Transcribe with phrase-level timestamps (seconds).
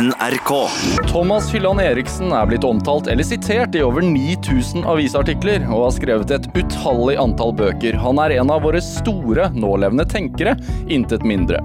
[0.00, 0.68] NRK.
[1.08, 6.34] Thomas Hylland Eriksen er blitt omtalt eller sitert i over 9000 avisartikler, og har skrevet
[6.34, 7.94] et utallig antall bøker.
[8.02, 10.56] Han er en av våre store nålevende tenkere,
[10.90, 11.62] intet mindre.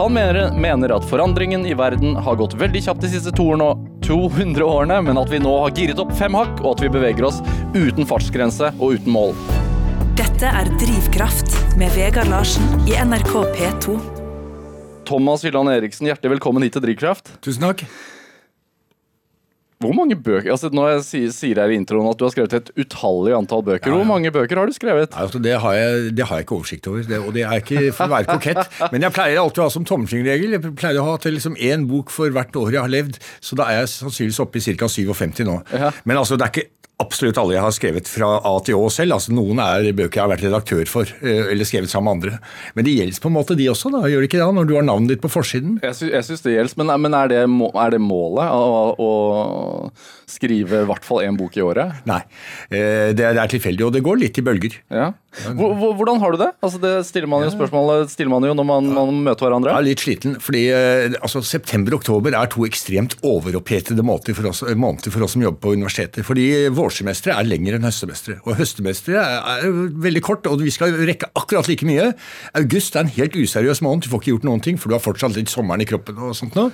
[0.00, 5.00] Han mener, mener at forandringen i verden har gått veldig kjapt de siste 200 årene,
[5.04, 7.42] men at vi nå har giret opp fem hakk, og at vi beveger oss
[7.76, 9.34] uten fartsgrense og uten mål.
[10.16, 14.25] Dette er Drivkraft med Vegard Larsen i NRK P2.
[15.06, 17.36] Thomas Hylland Eriksen, hjertelig velkommen hit til Drivkraft.
[17.44, 17.86] Tusen takk.
[19.76, 22.54] Hvor mange bøker, altså Når jeg sier, sier her i introen at du har skrevet
[22.56, 23.98] et utallig antall bøker, Ja, ja.
[24.00, 25.10] hvor mange bøker har du skrevet?
[25.12, 27.60] Nei, Altså, det, har jeg, det har jeg ikke oversikt over, det, og det er
[27.60, 28.78] ikke for å være kokett.
[28.94, 31.84] Men jeg pleier alltid å ha som tommelfingerregel Jeg pleier å ha til liksom én
[31.90, 34.88] bok for hvert år jeg har levd, så da er jeg sannsynligvis oppe i ca.
[34.96, 35.58] 57 nå.
[35.76, 35.92] Ja.
[36.08, 36.70] Men altså, det er ikke
[37.02, 39.16] absolutt alle jeg har skrevet fra A til Å selv.
[39.18, 42.38] altså Noen er bøker jeg har vært redaktør for, eh, eller skrevet sammen med andre.
[42.74, 44.48] Men det gjelder på en måte de også, da, gjør det ikke det?
[44.56, 45.76] Når du har navnet ditt på forsiden?
[45.84, 48.48] Jeg, sy syns det gjelder, men, men er, det er det målet?
[48.48, 49.92] Å, å
[50.26, 52.00] skrive i hvert fall én bok i året?
[52.08, 52.22] Nei.
[52.70, 54.80] Eh, Det er, det er tilfeldig, og det går litt i bølger.
[54.90, 55.12] Ja.
[55.44, 56.50] Hvor, hvor, hvordan har du det?
[56.64, 59.72] Altså det stiller man jo spørsmålet stiller man jo når man, man møter hverandre.
[59.72, 64.36] Jeg er litt sliten, fordi eh, altså, september og oktober er to ekstremt overopphetede måneder
[64.38, 66.26] for, oss, eh, måneder for oss som jobber på universiteter.
[66.26, 68.42] Fordi vårsemesteret er lengre enn høstsemesteret.
[68.46, 69.66] Og høstsemesteret er,
[70.06, 72.10] veldig kort, og vi skal rekke akkurat like mye.
[72.58, 75.04] August er en helt useriøs måned, du får ikke gjort noen ting, for du har
[75.04, 76.68] fortsatt litt sommeren i kroppen og sånt nå.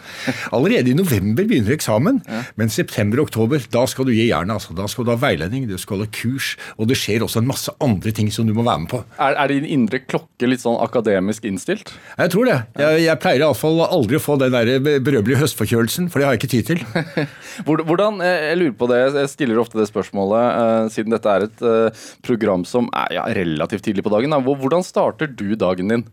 [0.55, 2.21] Allerede i november begynner eksamen,
[2.61, 4.55] men september og oktober, da skal du gi jernet.
[4.59, 4.77] Altså.
[4.77, 7.73] Da skal du ha veiledning, du skal ha kurs, og det skjer også en masse
[7.83, 9.03] andre ting som du må være med på.
[9.19, 11.93] Er, er din indre klokke litt sånn akademisk innstilt?
[12.19, 12.59] Jeg tror det.
[12.81, 16.43] Jeg, jeg pleier iallfall aldri å få den der berømmelige høstforkjølelsen, for det har jeg
[16.43, 16.85] ikke tid til.
[17.89, 21.47] Hvordan, eh, Jeg lurer på det, jeg stiller ofte det spørsmålet, eh, siden dette er
[21.49, 24.35] et eh, program som er ja, relativt tidlig på dagen.
[24.35, 24.41] Da.
[24.43, 26.05] Hvordan starter du dagen din?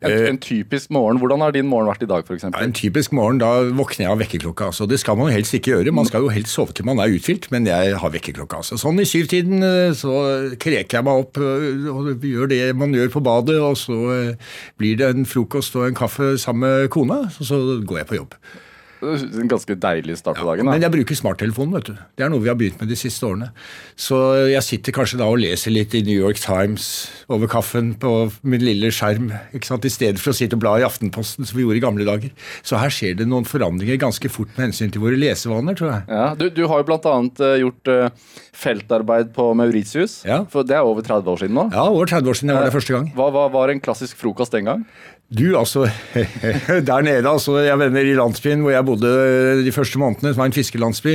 [0.00, 1.18] En, en typisk morgen.
[1.20, 2.46] Hvordan har din morgen vært i dag, f.eks.?
[2.48, 4.70] En typisk morgen, da våkner jeg av vekkerklokka.
[4.72, 4.88] Altså.
[4.88, 5.92] Det skal man jo helst ikke gjøre.
[5.92, 8.62] Man skal jo helst sove til man er uthvilt, men jeg har vekkerklokka.
[8.62, 8.80] Altså.
[8.80, 9.60] Sånn i syvtiden
[9.98, 10.14] så
[10.60, 11.40] kreker jeg meg opp
[11.92, 14.50] og gjør det man gjør på badet, og så eh,
[14.80, 18.20] blir det en frokost og en kaffe sammen med kona, og så går jeg på
[18.20, 18.36] jobb.
[19.00, 20.68] En ganske deilig start på dagen.
[20.68, 22.00] Men jeg bruker smarttelefonen, vet du.
[22.18, 23.50] Det er noe vi har begynt med de siste årene.
[23.98, 24.18] Så
[24.50, 26.88] jeg sitter kanskje da og leser litt i New York Times
[27.32, 28.12] over kaffen på
[28.42, 29.86] min lille skjerm, ikke sant?
[29.88, 32.34] i stedet for å sitte og bla i Aftenposten, som vi gjorde i gamle dager.
[32.66, 36.02] Så her skjer det noen forandringer ganske fort med hensyn til våre lesevaner, tror jeg.
[36.10, 37.16] Ja, du, du har jo bl.a.
[37.40, 40.20] Uh, gjort eh, feltarbeid på Mauritius.
[40.28, 40.42] Ja.
[40.50, 41.68] For Det er over 30 år siden nå.
[41.72, 43.08] Ja, over 30 år siden jeg var der første gang.
[43.16, 44.84] Hva, hva var en klassisk frokost den gang?
[45.30, 45.84] Du, altså,
[46.90, 49.10] der nede, altså, jeg venner i landsbyen hvor jeg bodde
[49.62, 51.12] de første månedene, som var en fiskelandsby,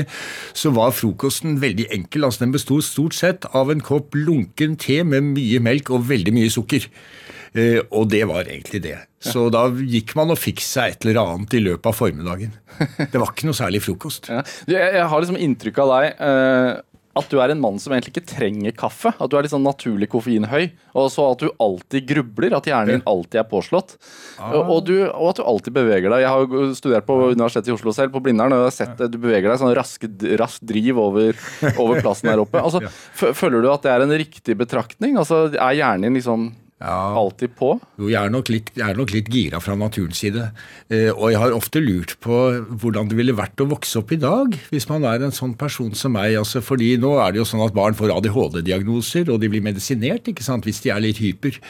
[0.55, 2.23] så var frokosten veldig enkel.
[2.23, 6.35] Altså, den bestod stort sett av en kopp lunken te med mye melk og veldig
[6.37, 6.87] mye sukker.
[7.55, 8.97] Eh, og det var egentlig det.
[9.25, 12.55] Så da gikk man og fikk seg et eller annet i løpet av formiddagen.
[12.99, 14.31] Det var ikke noe særlig frokost.
[14.31, 14.43] Ja.
[14.69, 16.71] Jeg har liksom inntrykk av deg eh,
[17.15, 19.13] at du er en mann som egentlig ikke trenger kaffe.
[19.15, 20.65] At du er litt sånn naturlig koffeinhøy.
[20.99, 22.57] Og så at du alltid grubler.
[22.57, 23.95] At hjernen din alltid er påslått.
[24.49, 26.25] Og, og, du, og at du alltid beveger deg.
[26.25, 29.05] Jeg har jo studert på Universitetet i Oslo selv, på Blindern, og jeg har sett
[29.13, 30.03] du beveger deg sånn rask,
[30.41, 31.39] rask driv over,
[31.77, 32.59] over plassen her oppe.
[32.59, 32.83] Altså,
[33.39, 35.15] Føler du at det er en riktig betraktning?
[35.21, 36.51] Altså, Er hjernen din liksom
[36.83, 37.69] alltid på?
[37.95, 40.49] Jo, jeg er nok litt, jeg er nok litt gira fra naturens side.
[40.91, 42.39] Eh, og jeg har ofte lurt på
[42.81, 45.93] hvordan det ville vært å vokse opp i dag, hvis man er en sånn person
[45.95, 46.35] som meg.
[46.35, 50.27] Altså, fordi nå er det jo sånn at barn får ADHD-diagnoser, og de blir medisinert
[50.27, 51.61] ikke sant, hvis de er litt hyper.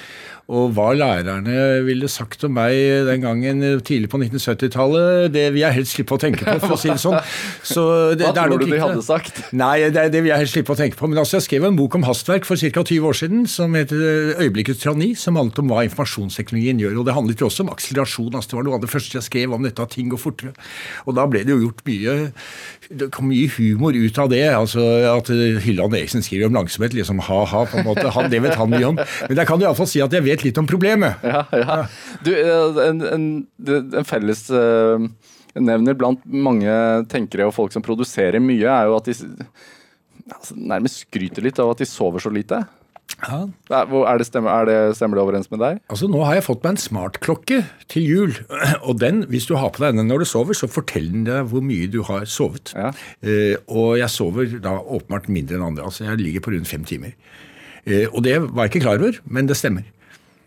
[0.46, 2.74] Og hva lærerne ville sagt om meg
[3.08, 6.82] den gangen tidlig på 1970-tallet, det vil jeg helst slippe å tenke på, for å
[6.82, 7.18] si det sånn.
[7.66, 9.42] Så det, Hva det tror du de hadde sagt?
[9.58, 11.10] Nei, det, det vil jeg helst slippe å tenke på.
[11.10, 12.86] Men altså, jeg skrev en bok om hastverk for ca.
[12.86, 13.98] 20 år siden som heter
[14.38, 17.00] 'Øyeblikkets tyranni', som handlet om hva informasjonsteknologien gjør.
[17.00, 18.36] Og det handlet jo også om akselerasjon.
[18.36, 20.54] Altså, det var noe av det første jeg skrev om dette at ting går fortere.
[21.06, 22.32] Og da ble det jo gjort mye
[22.86, 24.54] Det kom mye humor ut av det.
[24.54, 24.80] altså
[25.18, 28.10] At Hylland Eriksen skriver om langsomhet, liksom ha-ha, på en måte.
[28.10, 28.96] Han, det vet han mye om.
[28.96, 31.18] Men jeg kan iallfall si at jeg vet litt om problemet.
[31.24, 31.88] Ja, ja.
[32.24, 35.08] Du, eh, en, en, en felles eh,
[35.58, 36.72] nevner blant mange
[37.10, 39.16] tenkere og folk som produserer mye, er jo at de
[40.32, 42.62] altså, nærmest skryter litt av at de sover så lite.
[43.26, 43.40] Ja.
[43.82, 45.80] Er, det stemmer, er det, stemmer det overens med deg?
[45.92, 47.62] Altså Nå har jeg fått meg en smartklokke
[47.92, 48.36] til jul.
[48.88, 51.50] Og den, hvis du har på deg den når du sover, så forteller den deg
[51.52, 52.74] hvor mye du har sovet.
[52.78, 52.92] Ja.
[53.26, 55.88] Eh, og jeg sover da åpenbart mindre enn andre.
[55.88, 57.16] Altså Jeg ligger på rundt fem timer.
[57.86, 59.86] Eh, og det var jeg ikke klar over, men det stemmer.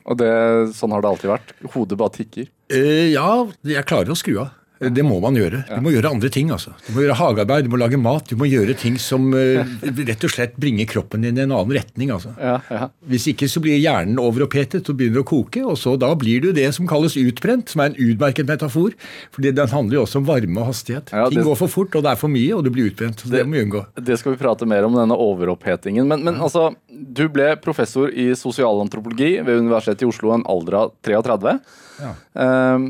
[0.09, 0.31] Og det,
[0.77, 1.53] sånn har det alltid vært.
[1.75, 2.49] Hodet bare tikker.
[2.73, 3.29] Eh, ja,
[3.69, 4.55] jeg klarer å skru av.
[4.79, 5.65] Det må man gjøre.
[5.69, 6.51] Du må gjøre andre ting.
[6.55, 6.73] altså.
[6.87, 10.27] Du må gjøre hagearbeid, du må lage mat, du må gjøre ting som eh, rett
[10.27, 12.13] og slett bringer kroppen din i en annen retning.
[12.15, 12.35] altså.
[12.39, 12.89] Ja, ja.
[13.11, 16.53] Hvis ikke så blir hjernen overopphetet og begynner å koke, og så da blir du
[16.55, 18.95] det som kalles utbrent, som er en utmerket metafor.
[19.35, 21.11] fordi den handler jo også om varme og hastighet.
[21.13, 23.21] Ja, Ting går for fort, og det er for mye, og du blir utbrent.
[23.21, 23.85] så Det, må vi unngå.
[23.99, 26.07] Det skal vi prate mer om, denne overopphetingen.
[26.09, 30.79] Men, men altså, du ble professor i sosialantropologi ved Universitetet i Oslo i en alder
[30.85, 31.59] av 33.
[32.03, 32.15] Ja.
[32.45, 32.89] Ehm,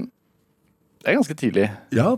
[0.99, 1.73] det er ganske tidlig.
[1.93, 2.15] Ja,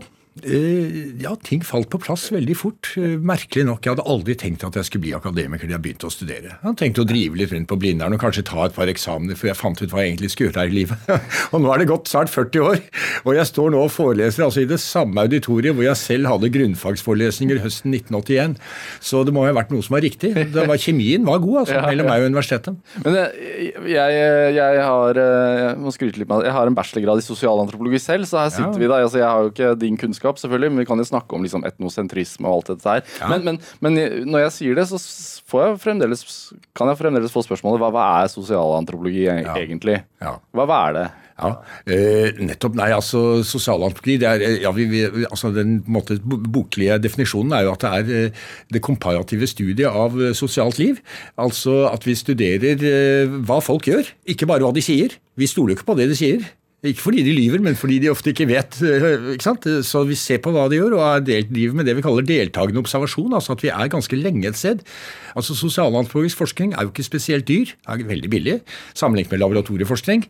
[1.21, 2.91] ja, ting falt på plass veldig fort.
[2.99, 3.83] Eh, merkelig nok.
[3.85, 6.53] Jeg hadde aldri tenkt at jeg skulle bli akademiker da jeg begynte å studere.
[6.53, 9.37] Jeg hadde tenkt å drive litt rundt på Blindern og kanskje ta et par eksamener
[9.39, 11.11] før jeg fant ut hva jeg egentlig skulle gjøre her i livet.
[11.53, 12.81] og nå er det gått snart 40 år,
[13.25, 16.51] og jeg står nå og foreleser altså i det samme auditoriet hvor jeg selv hadde
[16.57, 18.57] grunnfagsforelesninger høsten 1981.
[19.03, 20.33] Så det må ha vært noe som var riktig.
[20.35, 22.77] Det var, kjemien var god altså, mellom meg og universitetet.
[23.05, 24.21] Men jeg, jeg,
[24.57, 28.27] jeg har eh, Jeg må skryte litt med jeg har en bachelorgrad i sosialantropologi selv,
[28.29, 28.79] så her sitter Ja.
[28.81, 28.99] vi da.
[29.01, 31.65] Altså, jeg har jo ikke din kunnskap, selvfølgelig, men vi kan jo snakke om liksom,
[31.67, 33.03] etnosentrisme og alt dette her.
[33.31, 33.99] Men, men, men
[34.29, 34.99] når jeg sier det, så
[35.51, 35.79] får jeg
[36.77, 39.55] kan jeg fremdeles få spørsmålet hva, hva er sosialantropologi e- Ja.
[39.57, 40.03] egentlig?
[40.21, 40.37] Ja.
[40.53, 41.07] Hva, hva er det?
[41.41, 41.49] Ja,
[41.89, 42.75] eh, nettopp.
[42.77, 47.65] Nei, altså sosialantropologi det er, eh, ja, vi, vi, altså Den måte, boklige definisjonen er
[47.65, 48.31] jo at det er eh,
[48.71, 51.01] det komparative studiet av eh, sosialt liv.
[51.41, 52.77] Altså at vi studerer
[53.47, 55.17] hva folk gjør, ikke bare hva de sier.
[55.39, 56.45] Vi stoler jo ikke på det de sier.
[56.81, 58.79] Ikke fordi de lyver, men fordi de ofte ikke vet.
[58.81, 59.83] eh, ikke?
[59.85, 62.81] Så vi ser på hva de gjør, og er driver med det vi kaller deltakende
[62.81, 63.33] observasjon.
[63.37, 64.81] altså At vi er ganske lenge et sted.
[65.35, 68.61] Altså Sosialantropologisk forskning er jo ikke spesielt dyr, er veldig billig
[68.95, 70.25] sammenlignet med laboratorieforskning.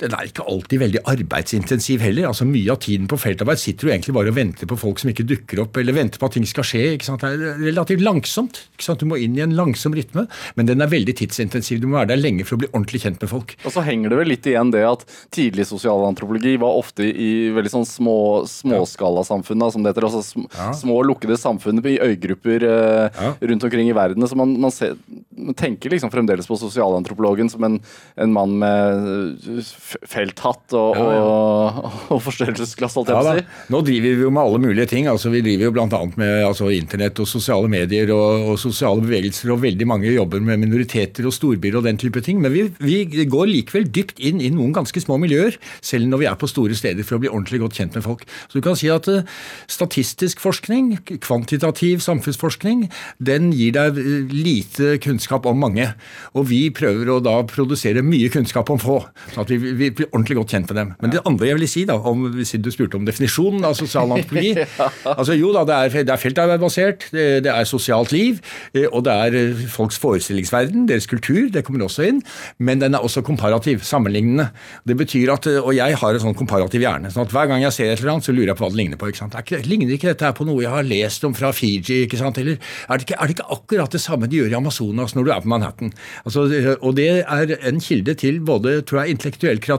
[0.00, 2.28] Den er ikke alltid veldig arbeidsintensiv heller.
[2.30, 5.10] altså Mye av tiden på feltarbeid sitter du egentlig bare og venter på folk som
[5.12, 6.82] ikke dukker opp, eller venter på at ting skal skje.
[6.96, 7.20] ikke sant?
[7.20, 8.62] Det er relativt langsomt.
[8.74, 9.00] ikke sant?
[9.00, 10.26] Du må inn i en langsom rytme,
[10.56, 11.80] men den er veldig tidsintensiv.
[11.82, 13.56] Du må være der lenge for å bli ordentlig kjent med folk.
[13.64, 15.04] Og så henger det vel litt igjen det at
[15.36, 18.16] tidlig sosialantropologi var ofte i veldig sånn små
[18.48, 20.06] småskalasamfunn, som det heter.
[20.08, 20.72] Altså sm Ja.
[20.72, 23.34] små lukkede samfunn i øygrupper eh, Ja.
[23.40, 24.22] rundt omkring i verden.
[24.26, 24.96] Så man, man, ser,
[25.36, 27.80] man tenker liksom fremdeles på sosialantropologen som en,
[28.16, 29.62] en mann med eh,
[30.08, 31.24] felthatt og, Ja, ja.
[31.24, 33.44] og, og forstørrelsesglass, holdt jeg på å si.
[33.74, 35.08] Nå driver vi jo med alle mulige ting.
[35.10, 36.02] altså Vi driver jo bl.a.
[36.20, 40.62] med altså, internett og sosiale medier og, og sosiale bevegelser, og veldig mange jobber med
[40.64, 42.40] minoriteter og storbyer og den type ting.
[42.42, 46.30] Men vi, vi går likevel dypt inn i noen ganske små miljøer, selv når vi
[46.30, 48.26] er på store steder, for å bli ordentlig godt kjent med folk.
[48.48, 49.22] Så du kan si at uh,
[49.70, 52.86] statistisk forskning, kvantitativ samfunnsforskning,
[53.18, 55.90] den gir deg eh, lite kunnskap om mange.
[56.36, 59.00] Og vi prøver å da produsere mye kunnskap om få,
[59.32, 60.92] sånn at vi, vi blir ordentlig godt kjent med dem.
[61.00, 64.12] Men det andre jeg ville si, da, om, siden du spurte om definisjonen av sosial
[64.14, 64.88] antropologi ja.
[65.14, 68.40] altså Jo da, det er, det er feltarbeidbasert, det, det er sosialt liv,
[68.74, 72.20] eh, og det er eh, folks forestillingsverden, deres kultur, det kommer også inn.
[72.58, 74.50] Men den er også komparativ, sammenlignende.
[74.88, 77.12] Det betyr at, eh, Og jeg har en sånn komparativ hjerne.
[77.12, 78.80] sånn at Hver gang jeg ser et eller annet, så lurer jeg på hva det
[78.80, 79.10] ligner på.
[79.10, 79.36] ikke sant?
[79.38, 82.04] Ikke, ligner ikke dette her på noe jeg har lest om fra Fiji?
[82.06, 82.38] ikke sant?
[82.38, 85.24] Eller er det ikke, er det ikke akkurat det samme de gjør i Amazonas når
[85.24, 85.92] du er på Manhattan?
[86.24, 86.46] Altså,
[86.80, 89.69] og det er en kilde til både tror jeg, intellektuell kreativitet,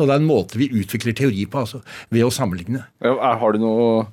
[0.00, 2.84] og det er en måte vi utvikler teori på, altså, ved å sammenligne.
[3.04, 4.06] Ja, Har du noe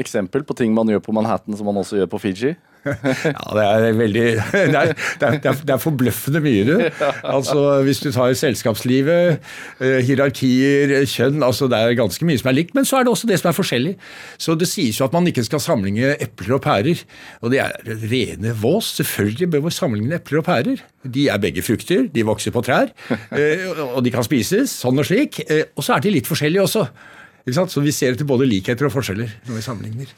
[0.00, 2.54] eksempel på ting man gjør på Manhattan som man også gjør på Fiji?
[3.34, 4.24] Ja, det er veldig
[4.72, 7.04] Det er, det er, det er, forbløffende mye, du.
[7.28, 9.40] Altså, Hvis du tar selskapslivet,
[9.82, 13.12] eh, hierarkier, kjønn altså Det er ganske mye som er likt, men så er det
[13.12, 13.94] også det som er forskjellig.
[14.40, 17.04] Så det sies jo at man ikke skal sammenligne epler og pærer.
[17.44, 17.76] Og det er
[18.10, 18.94] rene vås.
[19.00, 20.82] Selvfølgelig bør vi sammenligne epler og pærer.
[21.04, 22.90] De er begge frukter, de vokser på trær,
[23.32, 25.42] eh, og de kan spises sånn og slik.
[25.48, 26.86] Eh, Og så er de litt forskjellige også.
[27.50, 30.10] Så vi ser etter både likheter og forskjeller når vi sammenligner.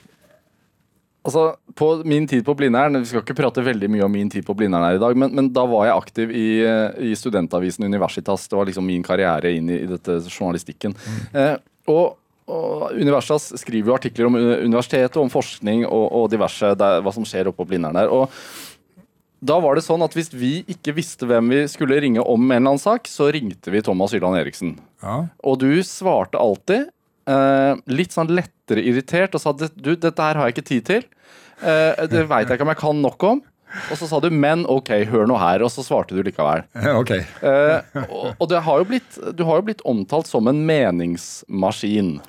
[1.22, 4.46] Altså, På min tid på Blindern Vi skal ikke prate veldig mye om min tid
[4.46, 7.86] på Blindern her i dag, men, men da var jeg aktiv i, eh, i studentavisen
[7.86, 8.48] Universitas.
[8.50, 10.96] Det var liksom min karriere inn i, i dette journalistikken.
[11.32, 11.54] Eh,
[11.92, 12.18] og,
[12.50, 17.14] og Universitas skriver jo artikler om eh, universitetet, om forskning og, og diverse, der, hva
[17.14, 18.10] som skjer oppe på Blindern der.
[18.10, 18.28] og
[19.42, 22.52] da var det sånn at Hvis vi ikke visste hvem vi skulle ringe om en
[22.54, 24.76] eller annen sak, så ringte vi Thomas Hylland Eriksen.
[25.02, 25.24] Ja.
[25.42, 26.92] Og du svarte alltid
[27.26, 31.08] eh, litt sånn lettere irritert og sa du, dette her har jeg ikke tid til.
[31.62, 33.42] Uh, det veit jeg ikke om jeg kan nok om.
[33.88, 36.64] Og så sa du 'men ok, hør nå her', og så svarte du likevel.
[37.00, 37.24] Okay.
[37.40, 42.20] uh, og og det har jo blitt, du har jo blitt omtalt som en meningsmaskin.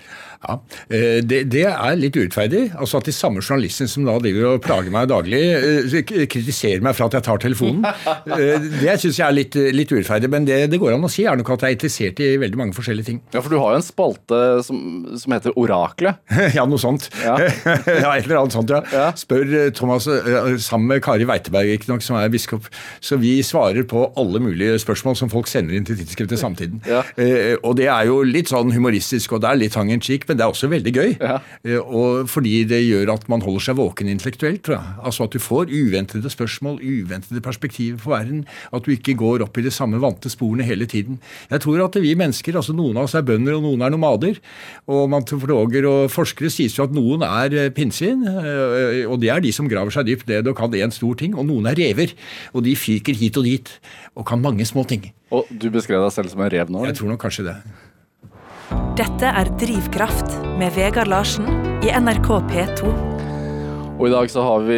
[0.44, 0.58] Ja,
[0.92, 2.66] eh, det, det er litt urettferdig.
[2.76, 6.98] Altså At de samme journalistene som da driver og plager meg daglig, eh, kritiserer meg
[6.98, 7.86] for at jeg tar telefonen.
[8.34, 11.24] Eh, Det syns jeg er litt, litt urettferdig, men det det går an å si,
[11.28, 13.20] er nok at jeg er interessert i veldig mange forskjellige ting.
[13.34, 14.80] Ja, For du har jo en spalte som,
[15.20, 16.20] som heter Oraklet.
[16.58, 17.10] Ja, noe sånt.
[17.24, 17.36] Ja.
[18.04, 18.82] Ja, et eller annet sånt, ja.
[18.94, 19.06] Ja.
[19.20, 19.46] Spør
[19.76, 20.08] Thomas
[20.66, 22.68] sammen med Kari Weiteberg, ikke nok, som er biskop.
[23.04, 26.82] Så vi svarer på alle mulige spørsmål som folk sender inn til tidsskriftet Samtiden.
[26.90, 27.04] Ja.
[27.64, 30.40] Og det er jo litt sånn humoristisk, og det er litt hang in cheek, men
[30.42, 31.12] det er også veldig gøy.
[31.22, 31.38] Ja.
[31.62, 34.72] Eh, Og fordi det gjør at man holder seg våken intellektuelt.
[34.74, 38.44] Altså At du får uventede spørsmål, uventede perspektiver på verden.
[38.74, 41.20] At du ikke går opp i de samme vante sporene hele tiden.
[41.52, 44.42] Jeg tror at vi mennesker, altså noen av oss er bønder og noen er nomader.
[44.90, 49.44] Og mantofologer og forskere sier jo at noen er eh, pinnsvin, eh, og det er
[49.44, 51.38] de som graver seg dypt ned og kan én stor ting.
[51.38, 52.16] Og noen er rever,
[52.54, 53.70] og de fyker hit og dit
[54.16, 55.12] og kan mange små ting.
[55.34, 56.86] Og du beskrev deg selv som en rev nå?
[56.90, 57.58] Jeg tror nok kanskje det.
[59.00, 61.50] Dette er Drivkraft med Vegard Larsen
[61.84, 63.13] i NRK P2.
[63.94, 64.78] Og i dag så har vi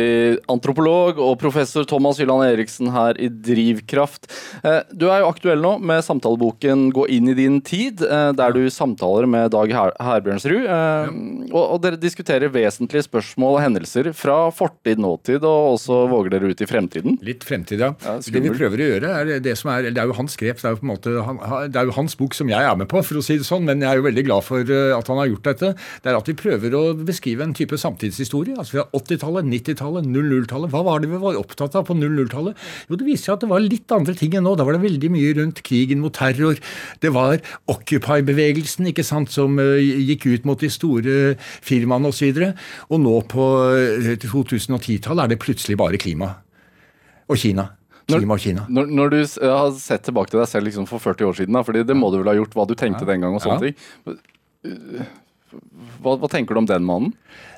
[0.51, 4.27] antropolog og professor Thomas Hylland Eriksen her i Drivkraft.
[4.61, 8.51] Eh, Du er jo aktuell nå med samtaleboken 'Gå inn i din tid', eh, der
[8.53, 10.65] du samtaler med Dag Herbjørnsrud.
[10.67, 16.49] eh, Og, dere diskuterer vesentlige spørsmål og hendelser fra fortid, nåtid, og også våger dere
[16.51, 17.17] ut i fremtiden.
[17.23, 17.95] Litt fremtid, ja.
[18.03, 20.57] Ja, det vi prøver å gjøre, er det som er Det er jo hans grep.
[20.61, 23.03] Det er jo måte han, det er jo hans bok som jeg er med på,
[23.03, 23.63] for å si det sånn.
[23.63, 25.75] Men jeg er jo veldig glad for at han har gjort dette.
[26.03, 28.57] Det er at vi prøver å beskrive en type samtidshistorie.
[28.57, 30.73] Altså fra 80-tallet, 90-tallet, 00-tallet.
[30.73, 32.57] Hva var det vi var opptatt av på 00-tallet?
[32.89, 34.55] Jo, det viser seg at det var litt andre ting enn nå.
[34.59, 36.59] Da var det veldig mye rundt krigen mot terror.
[37.05, 37.39] Det var
[37.71, 41.15] Occupy-bevegelsen ikke sant, som eh, gikk ut mot de store
[41.65, 42.27] firmaene osv.
[42.33, 43.47] Og, så og nå på
[43.77, 46.33] eh, 2010-tallet er det plutselig bare klima.
[47.29, 47.69] Og Kina.
[48.05, 48.67] Klima og Kina.
[48.69, 49.17] Når, når du
[49.49, 52.11] har sett tilbake til deg selv liksom for 40 år siden, da, fordi det må
[52.13, 53.71] du vel ha gjort, hva du tenkte den gang og sånne Ja.
[53.71, 55.07] ting.
[56.03, 57.13] Hva, hva tenker du om den mannen?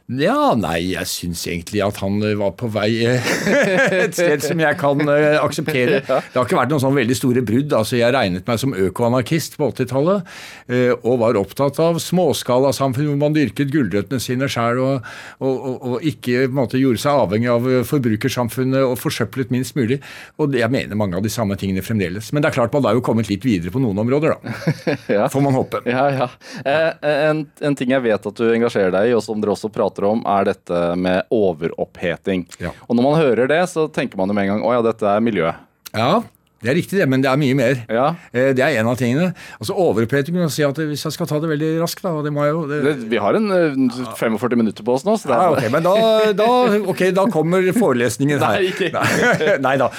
[0.07, 3.25] Ja, nei, jeg syns egentlig at han eh, var på vei eh,
[4.05, 5.97] et sted som jeg kan eh, akseptere.
[6.07, 7.73] Det har ikke vært noen sånn veldig store brudd.
[7.75, 10.29] altså Jeg regnet meg som økoanarkist på 80-tallet,
[10.71, 15.09] eh, og var opptatt av småskalasamfunn hvor man dyrket gulrøttene sine sjøl, og,
[15.43, 19.99] og, og, og ikke måte, gjorde seg avhengig av forbrukersamfunnet og forsøplet minst mulig.
[20.39, 22.31] Og jeg mener mange av de samme tingene fremdeles.
[22.31, 25.27] Men det er klart man har jo kommet litt videre på noen områder, da.
[25.35, 25.83] Får man håpe.
[25.83, 26.31] Ja, ja.
[26.63, 29.67] Eh, en, en ting jeg vet at du engasjerer deg i, og som dere også
[29.75, 32.45] prater om, er dette med overoppheting.
[32.61, 32.69] Ja.
[32.87, 35.07] Og når man hører det, så tenker man jo med en gang å ja, dette
[35.09, 35.55] er miljøet.
[35.97, 36.21] Ja,
[36.61, 37.81] det er riktig det, men det er mye mer.
[37.89, 38.05] Ja.
[38.33, 39.27] Eh, Det er en av tingene.
[39.59, 42.47] Altså Overoppheting kan si at Hvis jeg skal ta det veldig raskt, da det må
[42.47, 45.43] jeg jo det, vi har en eh, 45 minutter på oss nå, så det ja,
[45.45, 45.93] er ok, men da,
[46.33, 46.47] da,
[46.89, 48.57] okay, da kommer forelesningen her.
[48.61, 48.89] Nei, ikke.
[48.93, 49.91] Nei, Nei da.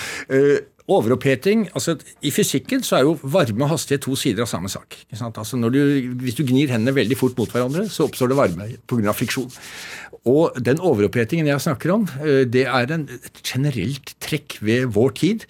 [0.89, 4.97] Overoppheting altså I fysikken så er jo varme og hastighet to sider av samme sak.
[5.13, 5.81] Altså du,
[6.23, 9.13] hvis du gnir hendene veldig fort mot hverandre, så oppstår det varme pga.
[9.13, 9.51] friksjon.
[10.27, 15.11] Og den overopphetingen jeg snakker om, eh, det er en, et generelt trekk ved vår
[15.15, 15.47] tid.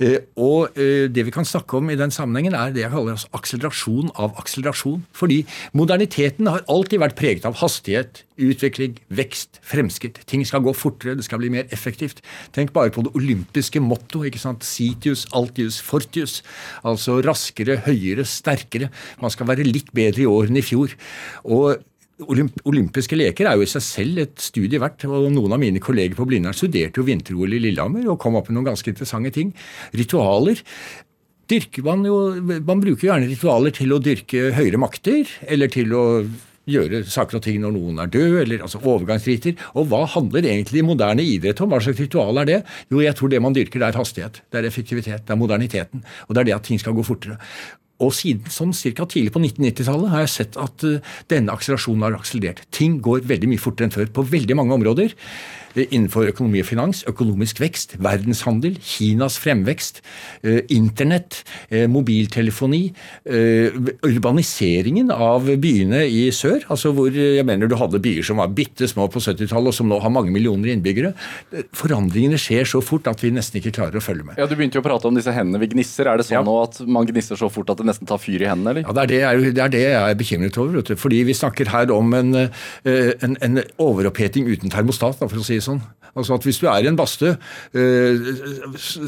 [0.00, 3.12] Eh, Og eh, det vi kan snakke om i den sammenhengen, er det jeg kaller
[3.16, 5.04] altså akselerasjon av akselerasjon.
[5.12, 10.22] Fordi moderniteten har alltid vært preget av hastighet, utvikling, vekst, fremskritt.
[10.26, 12.22] Ting skal gå fortere, det skal bli mer effektivt.
[12.52, 14.24] Tenk bare på det olympiske motto.
[14.24, 14.64] ikke sant?
[14.64, 16.42] Sitius, altius, fortius.
[16.84, 18.90] Altså raskere, høyere, sterkere.
[19.20, 20.96] Man skal være litt bedre i år enn i fjor.
[21.44, 21.76] Og
[22.20, 25.06] Olymp olympiske leker er jo i seg selv et studie verdt.
[25.08, 28.50] og Noen av mine kolleger på Blindern studerte jo vinter-OL i Lillehammer og kom opp
[28.50, 29.50] med noen ganske interessante ting.
[29.96, 30.60] Ritualer.
[31.50, 36.04] Dyrker man, jo, man bruker gjerne ritualer til å dyrke høyere makter, eller til å
[36.70, 39.56] gjøre saker og ting når noen er død, eller altså overgangsriter.
[39.78, 41.72] Og hva handler egentlig moderne idrett om?
[41.72, 42.58] Hva slags ritual er det?
[42.92, 44.42] Jo, jeg tror det man dyrker, det er hastighet.
[44.48, 45.26] Det er effektivitet.
[45.26, 46.04] Det er moderniteten.
[46.28, 47.40] Og det er det at ting skal gå fortere.
[48.02, 52.18] Og siden sånn cirka tidlig på 1990-tallet har jeg sett at eh, denne akselerasjonen har
[52.18, 52.64] akselerert.
[52.74, 55.14] Ting går veldig mye fortere enn før på veldig mange områder.
[55.76, 60.02] Innenfor økonomi og finans, økonomisk vekst, verdenshandel, Kinas fremvekst,
[60.44, 62.92] eh, internett, eh, mobiltelefoni,
[63.24, 63.70] eh,
[64.04, 66.60] urbaniseringen av byene i sør.
[66.68, 69.88] altså hvor jeg mener Du hadde byer som var bitte små på 70-tallet, og som
[69.88, 71.14] nå har mange millioner innbyggere.
[71.72, 74.36] Forandringene skjer så fort at vi nesten ikke klarer å følge med.
[74.38, 76.06] Ja, Du begynte jo å prate om disse hendene vi gnisser.
[76.06, 76.42] Er det sånn Ja.
[76.42, 78.82] nå at man gnisser så fort at det nesten tar fyr i hendene, eller?
[78.82, 80.82] Ja, det er det, jeg, det er det jeg er bekymret over.
[80.96, 82.34] Fordi vi snakker her om en,
[82.84, 85.80] en, en overoppheting uten termostat, for å si det sånn.
[86.12, 87.36] Altså at Hvis du er i en badstue,
[87.72, 88.26] eh,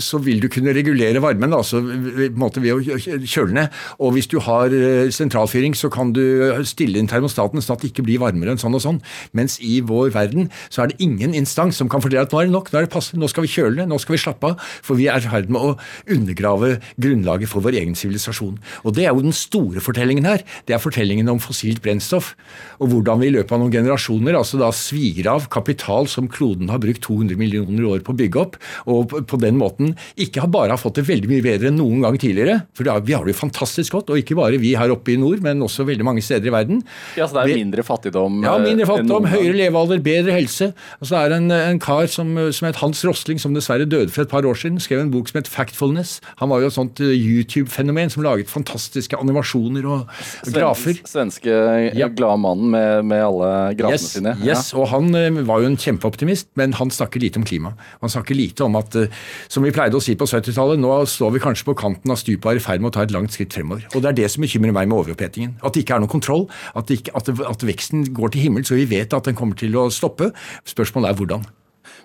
[0.01, 2.39] så vil du kunne regulere varmen altså, ved,
[2.73, 3.75] å kjøle ned.
[4.01, 6.25] Og hvis du har eh, sentralfyring, så kan du
[6.65, 9.03] stille inn termostaten sånn at det ikke blir varmere enn sånn og sånn.
[9.37, 12.49] Mens i vår verden så er det ingen instans som kan fortelle at nå er
[12.49, 14.55] det nok, nå er det passe, nå skal vi kjøle ned, nå skal vi slappe
[14.55, 14.73] av.
[14.87, 15.75] For vi er i ferd med å
[16.17, 18.57] undergrave grunnlaget for vår egen sivilisasjon.
[18.89, 20.47] Og det er jo den store fortellingen her.
[20.65, 22.33] Det er fortellingen om fossilt brennstoff.
[22.81, 26.73] Og hvordan vi i løpet av noen generasjoner altså da svir av kapital som kloden
[26.73, 30.73] har brukt 200 millioner år på å bygge opp, og på- den måten ikke bare
[30.73, 32.63] har fått det veldig mye bedre enn noen gang tidligere.
[32.75, 35.43] For vi har det jo fantastisk godt, og ikke bare vi her oppe i nord,
[35.45, 36.83] men også veldig mange steder i verden.
[37.19, 38.43] Ja, så det er mindre fattigdom?
[38.45, 40.73] ja, eh, mindre fattigdom, høyere levealder, bedre helse.
[41.01, 44.13] Og så er det en, en kar som, som het Hans Rosling, som dessverre døde
[44.15, 46.21] for et par år siden, skrev en bok som het Factfulness.
[46.41, 50.09] Han var jo et sånt eh, YouTube-fenomen som laget fantastiske animasjoner og
[50.55, 51.01] grafer.
[51.09, 51.53] Svenske
[51.95, 52.09] ja.
[52.09, 54.37] glade mannen med, med alle grafene yes, sine.
[54.45, 55.13] Yes, og Han
[55.47, 57.75] var jo en kjempeoptimist, men han snakker lite om klima.
[58.01, 61.35] Han snakker lite om at, uh, som vi pleide å si på 70-tallet, nå står
[61.37, 63.35] vi kanskje på kanten av stupet og er i ferd med å ta et langt
[63.35, 63.87] skritt fremover.
[63.95, 65.57] Og Det er det som bekymrer meg med overopphetingen.
[65.63, 66.47] At det ikke er noen kontroll.
[66.75, 69.77] At, ikke, at, at veksten går til himmels, og vi vet at den kommer til
[69.81, 70.33] å stoppe.
[70.69, 71.49] Spørsmålet er hvordan.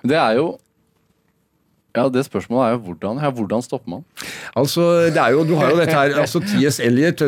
[0.07, 0.49] Det er jo
[1.95, 4.03] ja, Det spørsmålet er jo hvordan, ja, hvordan stopper man?
[4.55, 6.79] Altså, det er jo, Du har jo dette her, altså T.S.
[6.79, 7.23] Eliot,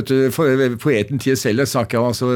[0.82, 1.46] Poeten T.S.
[1.50, 2.28] Eliot snakker jo altså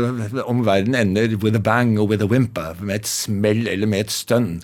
[0.46, 2.74] om verden ender with a bang og with a whimper.
[2.82, 4.62] Med et smell eller med et stønn.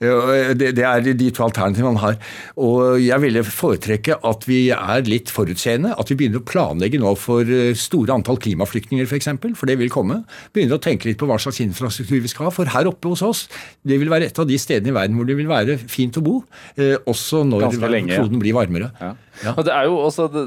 [0.00, 2.16] Det, det, er de to alternativene man har.
[2.56, 5.92] Og Jeg ville foretrekke at vi er litt forutseende.
[5.98, 9.68] At vi begynner å planlegge nå for eh, store antall klimaflyktninger f.eks., for, eksempel, for
[9.68, 10.22] det vil komme.
[10.56, 12.54] Begynner å tenke litt på hva slags infrastruktur vi skal ha.
[12.54, 13.44] For her oppe hos oss,
[13.84, 16.24] det vil være et av de stedene i verden hvor det vil være fint å
[16.24, 16.40] bo
[16.80, 18.90] eh, også når kloden blir varmere.
[19.00, 19.12] Ja.
[19.42, 19.54] Ja.
[19.58, 20.42] Det er jo også, det,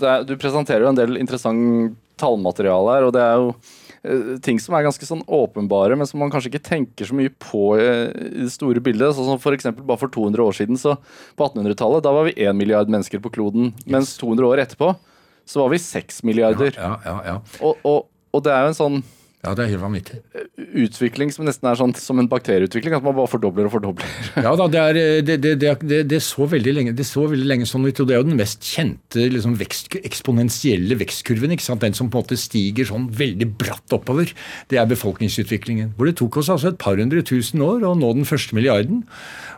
[0.00, 4.32] det er, Du presenterer jo en del interessant tallmateriale her, og det er jo uh,
[4.42, 7.62] ting som er ganske sånn åpenbare, men som man kanskje ikke tenker så mye på
[7.78, 9.14] i, i det store bildet.
[9.14, 10.96] Sånn som for bare for 200 år siden, så
[11.38, 13.70] på 1800-tallet, da var vi 1 milliard mennesker på kloden.
[13.84, 13.92] Yes.
[13.94, 14.94] Mens 200 år etterpå
[15.48, 16.74] så var vi 6 milliarder.
[16.76, 18.98] Ja, og, og, og det er jo en sånn
[19.38, 20.16] ja, det er helt vanvittig.
[20.82, 24.08] Utvikling som nesten er sånn som en bakterieutvikling, at man bare fordobler og fordobler.
[24.46, 27.86] ja da, det, er, det, det, det, så veldig lenge, det så veldig lenge sånn
[27.86, 31.54] ut, og det er jo den mest kjente liksom, vekst, eksponentielle vekstkurven.
[31.54, 31.84] ikke sant?
[31.86, 34.32] Den som på en måte stiger sånn veldig bratt oppover.
[34.72, 35.94] Det er befolkningsutviklingen.
[35.94, 39.04] Hvor det tok oss altså et par hundre tusen år å nå den første milliarden.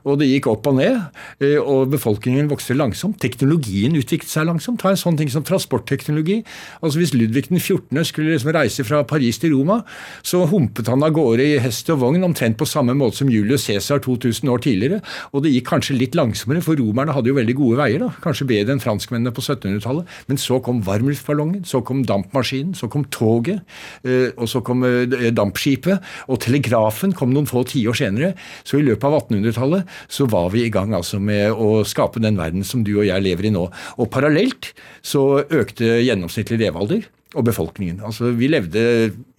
[0.05, 1.01] Og det gikk opp og ned,
[1.41, 3.17] eh, og befolkningen vokste langsomt.
[3.21, 4.81] Teknologien utviklet seg langsomt.
[4.85, 6.43] Ta en sånn ting som transportteknologi.
[6.85, 8.05] Altså Hvis Ludvig den 14.
[8.05, 9.85] skulle liksom reise fra Paris til Roma, Roma,
[10.23, 13.67] så humpet han av gårde i hest og vogn omtrent på samme måte som Julius
[13.69, 15.01] Cæsar 2000 år tidligere.
[15.33, 18.03] Og det gikk kanskje litt langsommere, for romerne hadde jo veldig gode veier.
[18.03, 20.09] da, Kanskje bedre enn franskmennene på 1700-tallet.
[20.29, 23.63] Men så kom varmluftballongen, så kom dampmaskinen, så kom toget,
[24.05, 26.03] eh, og så kom eh, dampskipet.
[26.29, 28.35] Og telegrafen kom noen få tiår senere.
[28.65, 32.39] Så i løpet av 1800-tallet så var vi i gang altså med å skape den
[32.41, 33.69] verden som du og jeg lever i nå.
[34.01, 34.73] Og parallelt
[35.07, 38.01] så økte gjennomsnittlig levealder og befolkningen.
[38.03, 38.83] Altså, Vi levde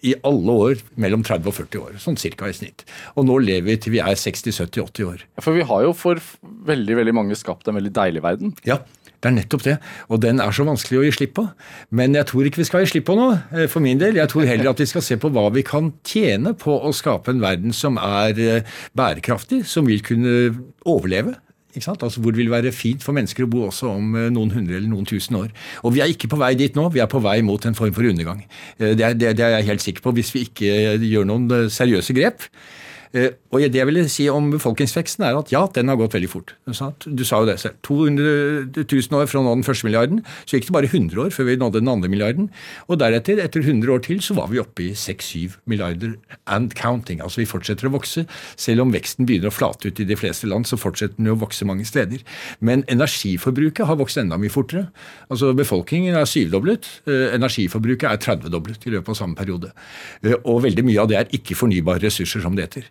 [0.02, 2.86] i alle år mellom 30 og 40 år, sånn cirka i snitt.
[3.16, 5.26] Og nå lever vi til vi er 60-70-80 år.
[5.36, 8.56] Ja, For vi har jo for veldig veldig mange skapt en veldig deilig verden.
[8.68, 8.80] Ja,
[9.22, 9.76] det er nettopp det.
[10.10, 11.46] Og den er så vanskelig å gi slipp på.
[11.92, 14.18] Men jeg tror ikke vi skal gi slipp på noe, eh, for min del.
[14.18, 17.30] Jeg tror heller at vi skal se på hva vi kan tjene på å skape
[17.30, 20.56] en verden som er eh, bærekraftig, som vil kunne
[20.90, 21.36] overleve
[21.76, 24.78] Altså Hvor det vil være fint for mennesker å bo også om eh, noen hundre
[24.78, 25.52] eller noen tusen år.
[25.84, 27.94] Og Vi er ikke på vei dit nå, vi er på vei mot en form
[27.96, 28.44] for undergang.
[28.78, 31.50] Eh, det er, det, det er jeg helt sikker på hvis vi ikke gjør noen
[31.52, 32.48] eh, seriøse grep.
[33.12, 36.30] Eh, og det jeg ville si om befolkningsveksten, er at ja, den har gått veldig
[36.32, 36.54] fort.
[36.66, 37.76] Du sa jo det selv.
[37.88, 41.34] 200 000 år fra å nå den første milliarden, så gikk det bare 100 år
[41.36, 42.50] før vi nådde den andre milliarden.
[42.88, 46.16] Og deretter, etter 100 år til, så var vi oppe i 6-7 milliarder
[46.48, 47.20] and counting.
[47.24, 48.26] Altså vi fortsetter å vokse.
[48.56, 51.40] Selv om veksten begynner å flate ut i de fleste land, så fortsetter den å
[51.42, 52.24] vokse mange steder.
[52.64, 54.88] Men energiforbruket har vokst enda mye fortere.
[55.32, 56.88] Altså Befolkningen er syvdoblet.
[57.06, 59.74] Eh, energiforbruket er 30-doblet i løpet av samme periode.
[60.24, 62.88] Eh, og veldig mye av det er ikke fornybare ressurser, som det heter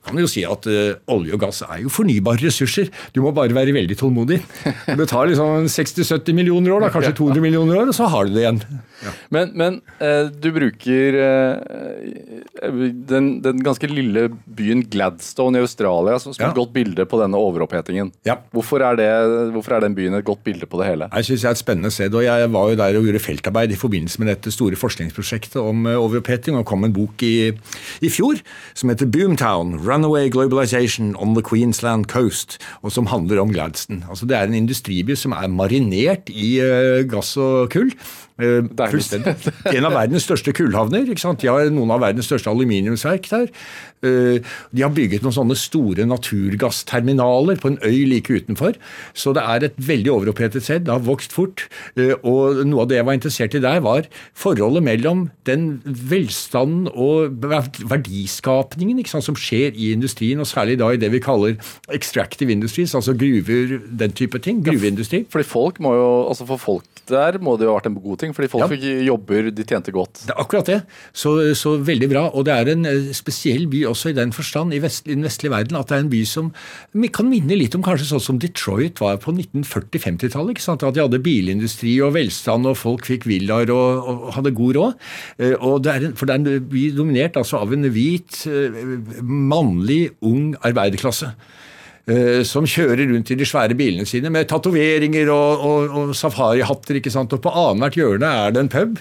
[0.00, 2.88] kan jo si at uh, olje og gass er jo fornybare ressurser.
[3.12, 4.38] Du må bare være veldig tålmodig.
[4.96, 8.32] Det tar liksom 60-70 millioner år, da, kanskje 200 millioner år, og så har du
[8.32, 8.62] det igjen.
[9.04, 9.12] Ja.
[9.36, 12.70] Men, men uh, du bruker uh,
[13.10, 16.50] den, den, ganske lille byen Gladstone i Australia som, som ja.
[16.50, 18.12] et godt bilde på denne overopphetingen.
[18.28, 18.38] Ja.
[18.56, 19.10] Hvorfor, er det,
[19.52, 21.10] hvorfor, er den byen et godt bilde på det hele?
[21.12, 22.16] Jeg synes det er et spennende sted.
[22.16, 25.84] og Jeg var jo der og gjorde feltarbeid i forbindelse med dette store forskningsprosjektet om
[25.92, 27.52] overoppheting, og kom en bok i,
[28.00, 28.40] i fjor
[28.72, 34.04] som heter Boomtown 'Runaway Globalization on the Queensland Coast', og som handler om Gladstone.
[34.08, 37.90] Altså, det er en industriby som er marinert i uh, gass og kull.
[38.40, 38.64] Uh.
[39.74, 41.10] En av verdens største kullhavner.
[41.10, 41.42] ikke sant?
[41.42, 43.50] De har noen av verdens største aluminiumsverk der.
[44.00, 44.40] Uh,
[44.72, 48.78] de har bygget noen sånne store naturgassterminaler på en øy like utenfor.
[49.14, 50.86] Så det er et veldig overopphetet sted.
[50.86, 51.66] Det har vokst fort.
[51.96, 57.40] Og noe av det jeg var interessert i der, var forholdet mellom den velstanden og
[57.40, 61.56] verdiskapningen sant, som skjer i industrien, og særlig da i det vi kaller
[61.92, 64.64] extractive industries, altså gruver, den type ting.
[64.64, 65.24] Gruveindustri.
[65.30, 68.20] Fordi folk må jo, altså For folk der må det jo ha vært en god
[68.22, 68.68] ting, fordi folk ja.
[68.70, 70.22] fikk jobber, de tjente godt.
[70.26, 70.78] Det er akkurat det.
[71.12, 72.24] Så, så, veldig bra.
[72.36, 75.26] Og det er en eh, spesiell by også i den forstand i, vest, i den
[75.26, 76.50] vestlige verden at det er en by som
[77.14, 80.62] kan minne litt om kanskje sånn som Detroit var på 1940-50-tallet.
[80.70, 85.08] At de hadde bilindustri og velstand, og folk fikk villaer og, og, hadde god råd.
[85.40, 88.44] Eh, og det er en, for det er en by dominert altså av en hvit,
[88.50, 88.84] eh,
[89.22, 91.34] mannlig, ung arbeiderklasse.
[92.10, 96.98] Eh, som kjører rundt i de svære bilene sine med tatoveringer og, og, og safarihatter.
[97.00, 97.32] ikke sant?
[97.36, 98.98] Og på annethvert hjørne er det en pub,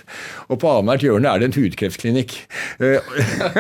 [0.48, 2.38] og på annethvert hjørne er det en hudkreftklinikk.
[2.86, 3.12] Eh,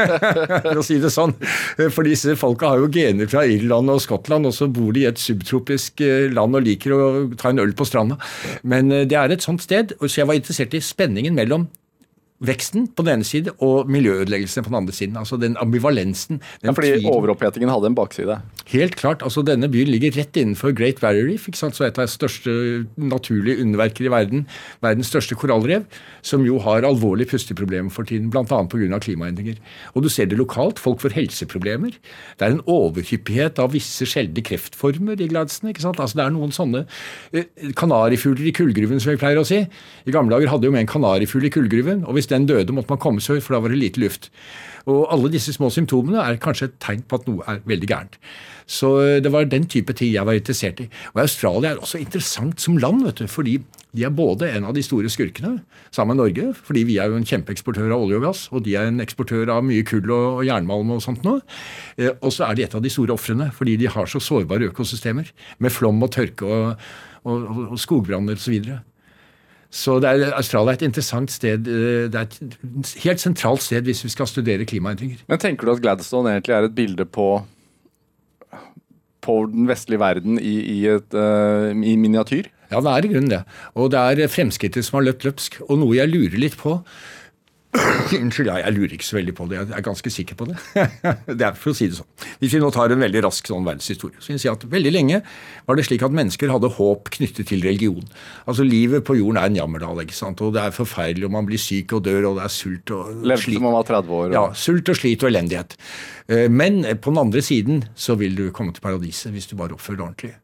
[0.70, 1.36] for å si det sånn.
[1.78, 5.06] Eh, for disse folka har jo gener fra Irland og Skottland, og så bor de
[5.06, 6.04] i et subtropisk
[6.36, 7.04] land og liker å
[7.40, 8.20] ta en øl på stranda.
[8.62, 11.68] Men det er et sånt sted, så jeg var interessert i spenningen mellom
[12.40, 15.18] veksten på den ene side og miljøødeleggelsene på den andre siden.
[15.20, 16.40] Altså den ambivalensen.
[16.62, 17.10] Den ja, fordi tiden.
[17.12, 18.38] overopphetingen hadde en bakside?
[18.72, 19.24] Helt klart.
[19.24, 21.76] altså Denne byen ligger rett innenfor Great Barrier Reef, ikke sant?
[21.76, 22.52] så et av de største
[22.96, 24.46] naturlige underverker i verden.
[24.82, 25.84] Verdens største korallrev,
[26.22, 28.44] som jo har alvorlige pusteproblemer for tiden, bl.a.
[28.46, 29.00] pga.
[29.04, 29.60] klimaendringer.
[29.96, 30.80] Og du ser det lokalt.
[30.80, 31.98] Folk får helseproblemer.
[32.40, 35.74] Det er en overhyppighet av visse sjeldne kreftformer i gladsene.
[35.74, 36.00] ikke sant?
[36.00, 36.86] Altså Det er noen sånne
[37.34, 39.60] eh, kanarifugler i kullgruven, som vi pleier å si.
[40.08, 42.06] I gamle dager hadde jo med en kanarifugl i kullgruven.
[42.08, 44.30] og hvis den døde, måtte man komme seg ut, for da var det lite luft.
[44.90, 48.18] Og alle disse små symptomene er kanskje et tegn på at noe er veldig gærent.
[48.70, 50.88] Så eh, det var den type ting jeg var interessert i.
[51.16, 53.58] Og Australia er også interessant som land, vet du, fordi
[53.98, 55.56] de er både en av de store skurkene
[55.90, 58.76] sammen med Norge, fordi vi er jo en kjempeeksportør av olje og gass, og de
[58.78, 61.42] er en eksportør av mye kull og, jernmalm og sånt noe.
[61.98, 64.70] Eh, og så er de et av de store ofrene, fordi de har så sårbare
[64.70, 66.86] økosystemer med flom og tørke og,
[67.26, 68.62] og, og skogbranner osv.
[69.70, 71.68] Så, er, Australia er et interessant sted.
[71.70, 75.22] Eh, det er et helt sentralt sted hvis vi skal studere klimaendringer.
[75.30, 77.28] Men tenker du at Gladstone egentlig er et bilde på,
[79.22, 82.50] på den vestlige verden i, i, et, uh, i miniatyr?
[82.70, 83.44] Ja, det er i grunnen det.
[83.78, 85.62] Og det er fremskrittet som har løpt løpsk.
[85.70, 86.80] Og noe jeg lurer litt på
[88.24, 89.60] Unnskyld, ja, jeg lurer ikke så veldig på det.
[89.60, 90.58] Jeg er ganske sikker på det.
[91.40, 92.10] det er for å si det sånn.
[92.42, 94.94] Hvis vi nå tar en veldig rask sånn verdenshistorie, så vil jeg si at veldig
[94.96, 95.22] lenge
[95.68, 98.06] var det slik at mennesker hadde håp knyttet til religion.
[98.50, 100.42] Altså Livet på jorden er en jammerdal, ikke sant?
[100.46, 103.26] og det er forferdelig, og man blir syk og dør, og det er sult og
[103.26, 103.64] Levde slit.
[103.64, 104.28] man var 30 år.
[104.30, 104.38] Og...
[104.38, 105.76] Ja, sult og slit og elendighet.
[106.30, 109.78] Eh, men på den andre siden så vil du komme til paradiset hvis du bare
[109.78, 110.36] oppfører deg ordentlig.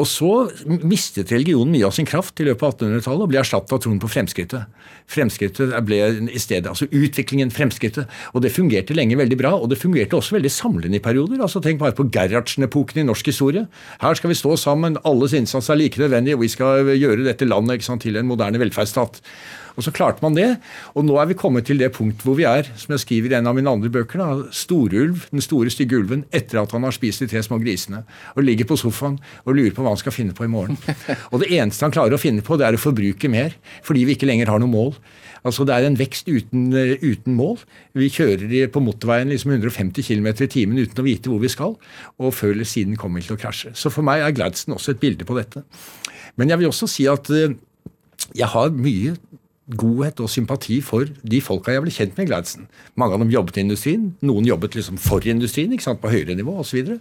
[0.00, 0.28] Og så
[0.64, 3.98] mistet religionen mye av sin kraft i løpet av 1800-tallet og ble erstattet av troen
[4.00, 4.70] på fremskrittet.
[5.12, 5.98] Fremskrittet ble
[6.32, 8.08] i stedet, altså utviklingen, fremskrittet.
[8.32, 11.42] Og det fungerte lenge veldig bra, og det fungerte også veldig samlende i perioder.
[11.44, 13.66] altså Tenk bare på Gerhardsen-epoken i norsk historie.
[14.00, 17.50] Her skal vi stå sammen, alles innsats er like nødvendig, og vi skal gjøre dette
[17.50, 19.20] landet sant, til en moderne velferdsstat.
[19.76, 20.48] Og så klarte man det.
[20.96, 23.38] Og nå er vi kommet til det punkt hvor vi er, som jeg skriver i
[23.38, 26.94] en av mine andre bøker, da, storulv, den store, stygge ulven, etter at han har
[26.96, 28.02] spist de tre små grisene,
[28.36, 30.78] og ligger på sofaen og lurer på hva han skal finne på i morgen.
[31.32, 33.54] Og det eneste han klarer å finne på, det er å forbruke mer,
[33.86, 34.94] fordi vi ikke lenger har noe mål.
[35.42, 36.68] Altså Det er en vekst uten,
[37.02, 37.56] uten mål.
[37.98, 41.74] Vi kjører på motorveien liksom 150 km i timen uten å vite hvor vi skal,
[42.22, 43.74] og før eller siden kommer vi til å krasje.
[43.74, 45.64] Så for meg er Gladstone også et bilde på dette.
[46.38, 47.56] Men jeg vil også si at eh,
[48.38, 49.16] jeg har mye
[49.70, 52.66] godhet og sympati for de folka jeg ble kjent med i Gladsen.
[52.98, 54.08] Mange av dem jobbet i industrien.
[54.26, 56.96] Noen jobbet liksom for industrien ikke sant, på høyere nivå osv.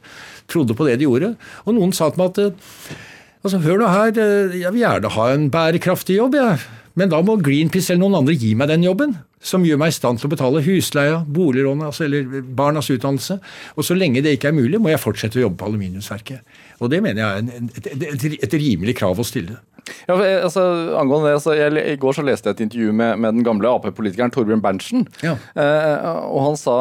[0.51, 1.33] Trodde på det de gjorde.
[1.65, 3.01] Og noen sa til meg at eh,
[3.41, 6.61] altså, hør nå her, eh, jeg vil gjerne ha en bærekraftig jobb, jeg.
[6.99, 9.17] Men da må Greenpeace eller noen andre gi meg den jobben.
[9.41, 13.39] Som gjør meg i stand til å betale husleia, boliglånet altså, eller barnas utdannelse.
[13.73, 16.59] Og så lenge det ikke er mulig, må jeg fortsette å jobbe på aluminiumsverket.
[16.81, 19.57] Og det mener jeg er et, et, et, et rimelig krav å stille.
[20.05, 20.61] Ja, altså,
[20.99, 23.69] angående det, altså, jeg, I går så leste jeg et intervju med, med den gamle
[23.71, 25.05] Ap-politikeren Torbjørn Berntsen.
[25.25, 25.35] Ja.
[25.57, 26.75] Eh, og Han sa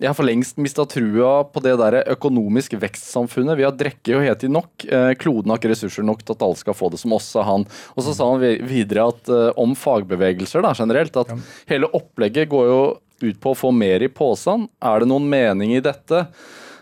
[0.00, 3.58] jeg har for lengst mista trua på det der økonomisk vekstsamfunnet.
[3.60, 4.86] Vi har drekke og heti nok.
[4.86, 7.44] Eh, kloden har ikke ressurser nok til at alle skal få det som oss, sa
[7.46, 7.66] han.
[7.96, 11.38] Og så sa han videre at eh, om fagbevegelser da, generelt, at ja.
[11.74, 12.82] hele opplegget går jo
[13.20, 14.66] ut på å få mer i posen.
[14.80, 16.24] Er det noen mening i dette?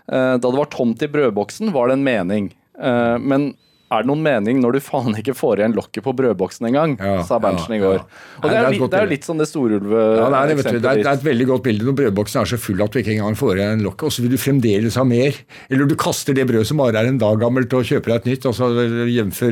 [0.06, 2.52] Eh, da det var tomt i brødboksen, var det en mening.
[2.78, 3.50] Eh, men
[3.88, 6.96] er det noen mening når du faen ikke får igjen lokket på brødboksen engang?
[7.00, 8.02] Ja, sa Berntsen ja, i går.
[8.42, 10.18] Og det er, jo litt, sånn det storulve-eksempelet.
[10.20, 12.92] Ja, det, er, det, er, et veldig godt bilde når brødboksen er så full at
[12.92, 15.38] du ikke engang får igjen lokket, og så vil du fremdeles ha mer.
[15.72, 18.28] Eller du kaster det brødet som bare er en dag gammelt og kjøper deg et
[18.32, 18.50] nytt.
[18.52, 18.68] altså
[19.08, 19.42] Jf.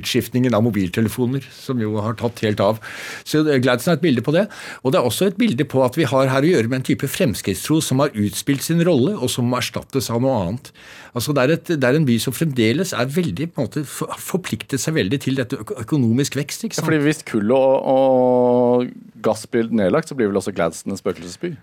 [0.00, 2.82] utskiftningen av mobiltelefoner, som jo har tatt helt av.
[3.22, 4.48] Så Gladsen er et bilde på det.
[4.82, 6.88] Og det er også et bilde på at vi har her å gjøre med en
[6.90, 10.74] type fremskrittstro som har utspilt sin rolle, og som erstattes av noe annet.
[11.14, 13.84] Altså det, er et, det er en by som fremdeles er veldig på en måte
[13.86, 16.66] forpliktet seg veldig til dette økonomisk vekst.
[16.66, 16.82] ikke sant?
[16.82, 21.54] Ja, fordi Hvis kull og, og, blir nedlagt, så blir vel også Gladstone en spøkelsesby?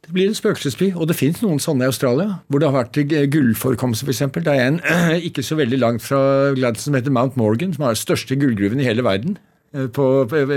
[0.00, 2.38] Det blir en spøkelsesby, og det finnes noen sånne i Australia.
[2.48, 3.00] Hvor det har vært
[3.34, 4.22] gullforekomster, f.eks.
[4.38, 4.80] Det er en
[5.28, 6.20] ikke så veldig langt fra
[6.56, 9.36] Gladstone som heter Mount Morgan, som er den største gullgruven i hele verden.
[9.70, 10.04] Eh, på,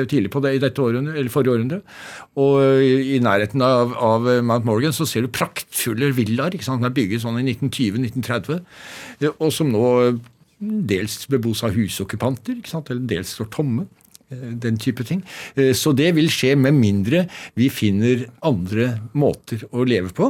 [0.10, 1.82] tidlig på det, i dette århundre, eller forrige århundre.
[2.42, 6.56] Og i nærheten av, av, Mount Morgan så ser du praktfulle villaer.
[6.56, 8.64] ikke sant, som er bygget sånn i 1920-1930,
[9.38, 9.86] og som nå
[10.64, 13.86] dels bebos av husokkupanter, ikke sant, eller dels står tomme.
[14.64, 15.22] Den type ting.
[15.78, 17.26] Så det vil skje med mindre
[17.60, 20.30] vi finner andre måter å leve på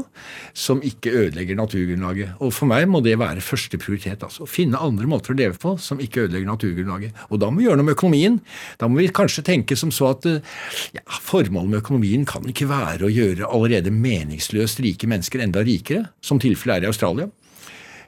[0.58, 2.36] som ikke ødelegger naturgrunnlaget.
[2.44, 4.24] Og for meg må det være første prioritet.
[4.24, 4.48] altså.
[4.50, 7.26] Finne andre måter å leve på som ikke ødelegger naturgrunnlaget.
[7.30, 8.40] Og da må vi gjøre noe med økonomien.
[8.82, 13.08] Da må vi kanskje tenke som så at ja, formålet med økonomien kan ikke være
[13.08, 17.30] å gjøre allerede meningsløst rike mennesker enda rikere, som tilfellet er i Australia,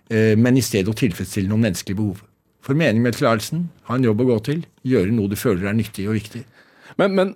[0.10, 2.24] men i stedet å tilfredsstille noen menneskelige behov.
[2.66, 5.78] For mening med tilværelsen, ha en jobb å gå til, gjøre noe du føler er
[5.78, 6.42] nyttig og viktig.
[6.98, 7.36] Men, men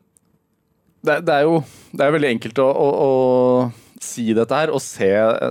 [1.06, 1.60] det, det, er jo
[1.94, 5.10] det er veldig enkelt å, å, å si dette her og se,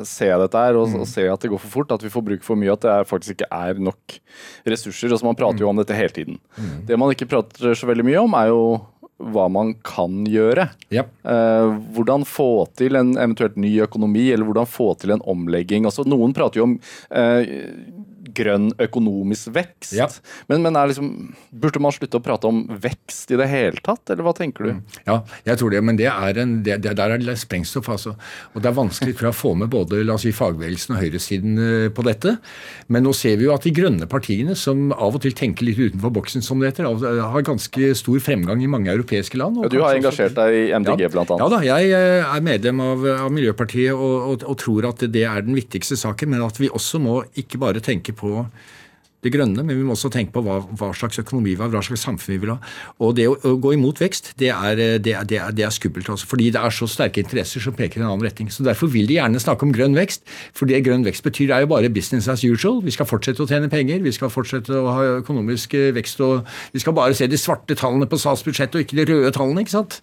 [0.09, 1.01] se dette her og, mm.
[1.03, 2.93] og, se at det går for fort, at vi får bruk for mye, at det
[2.93, 4.19] er, faktisk ikke er nok
[4.69, 5.13] ressurser.
[5.13, 6.41] og så Man prater jo om dette hele tiden.
[6.59, 6.77] Mm.
[6.89, 8.63] Det man ikke prater så veldig mye om, er jo
[9.19, 10.69] hva man kan gjøre.
[10.95, 11.09] Yep.
[11.27, 15.89] Eh, hvordan få til en eventuelt ny økonomi, eller hvordan få til en omlegging.
[15.89, 16.77] Altså, noen prater jo om
[17.11, 17.51] eh,
[18.39, 19.95] grønn økonomisk vekst.
[19.97, 20.09] Ja.
[20.51, 21.13] Men, men liksom,
[21.51, 24.73] burde man slutte å prate om vekst i det hele tatt, eller hva tenker du?
[24.79, 24.83] Mm.
[25.09, 27.91] Ja, jeg tror det, men det er en, det, det, der er det sprengstoff.
[27.93, 28.15] Altså.
[28.55, 31.63] Og det er vanskelig for å få med både la oss si, fagbevegelsen og høyresiden
[31.65, 32.37] eh, på dette.
[32.93, 35.81] Men nå ser vi jo at de grønne partiene, som av og til tenker litt
[35.81, 39.61] utenfor boksen, som det heter, har ganske stor fremgang i mange europeiske land.
[39.65, 41.45] Ja, du har engasjert deg i MDG, ja, blant annet.
[41.45, 45.25] Ja da, jeg eh, er medlem av, av Miljøpartiet og, og, og tror at det
[45.29, 48.47] er den viktigste saken, men at vi også må ikke bare tenke på på
[49.25, 51.83] det grønne, men vi må også tenke på hva, hva, slags økonomi vi har, hva
[51.83, 52.59] slags samfunn vi vil ha.
[53.03, 55.75] Og det å, å gå imot vekst, det er, det er, det er, det er
[55.75, 56.07] skummelt.
[56.13, 58.53] Altså, fordi det er så sterke interesser som peker i en annen retning.
[58.55, 60.23] Så Derfor vil de gjerne snakke om grønn vekst.
[60.55, 62.79] For det grønn vekst betyr, er jo bare business as usual.
[62.87, 66.47] Vi skal fortsette å tjene penger, vi skal fortsette å ha økonomisk eh, vekst, og
[66.77, 69.77] vi skal bare se de svarte tallene på statsbudsjettet og ikke de røde tallene, ikke
[69.79, 69.99] sant?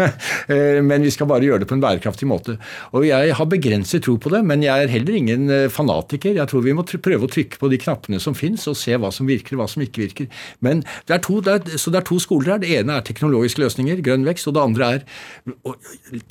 [0.50, 2.56] Eh, men vi skal bare gjøre det på en bærekraftig måte.
[2.96, 6.32] Og jeg har begrenset tro på det, men jeg er heller ingen eh, fanatiker.
[6.34, 9.12] Jeg tror vi må prøve å trykke på de knappene som fins, og se hva
[9.14, 10.30] som virker og hva som ikke virker.
[10.64, 12.62] Men det er to, det er, så det er to skoler her.
[12.62, 15.76] Det ene er teknologiske løsninger, grønn vekst, og det andre er å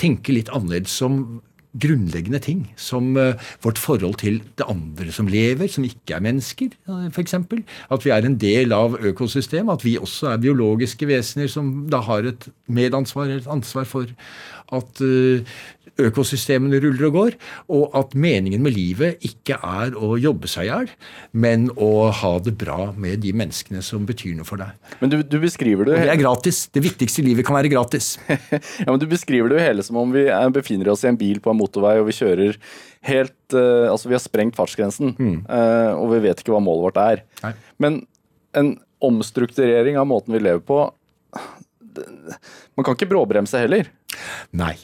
[0.01, 1.39] tenke litt annerledes som
[1.77, 6.73] grunnleggende ting, som uh, vårt forhold til det andre som lever, som ikke er mennesker,
[6.89, 7.35] uh, f.eks.
[7.37, 12.01] At vi er en del av økosystemet, at vi også er biologiske vesener som da
[12.07, 14.09] har et medansvar, et ansvar for
[14.73, 15.59] at uh,
[15.99, 17.37] økosystemene ruller og går,
[17.75, 20.91] og at meningen med livet ikke er å jobbe seg i hjel,
[21.31, 24.73] men å ha det bra med de menneskene som betyr noe for deg.
[25.01, 26.61] Men du, du beskriver det Og det er gratis.
[26.73, 28.13] Det viktigste i livet kan være gratis.
[28.83, 31.41] ja, men Du beskriver det jo hele som om vi befinner oss i en bil
[31.43, 32.59] på en motorvei, og vi kjører
[33.09, 35.39] helt uh, Altså, vi har sprengt fartsgrensen, mm.
[35.47, 37.25] uh, og vi vet ikke hva målet vårt er.
[37.43, 37.55] Nei.
[37.81, 38.03] Men
[38.57, 40.81] en omstrukturering av måten vi lever på
[42.75, 43.87] Man kan ikke bråbremse heller.
[44.55, 44.75] Nei.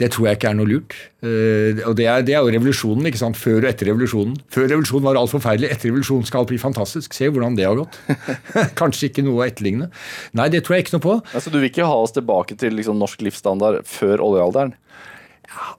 [0.00, 0.94] Det tror jeg ikke er noe lurt.
[1.22, 3.06] Uh, og det er, det er, jo revolusjonen.
[3.08, 3.38] ikke sant?
[3.38, 4.34] Før og etter revolusjonen.
[4.52, 5.70] Før revolusjonen var alt forferdelig.
[5.74, 7.14] Etter revolusjonen skal alt bli fantastisk.
[7.16, 7.98] Se hvordan det har gått.
[8.80, 9.90] Kanskje ikke noe å etterligne.
[10.38, 11.18] Nei, det tror jeg ikke noe på.
[11.32, 14.74] Altså, Du vil ikke ha oss tilbake til liksom, norsk livsstandard før oljealderen?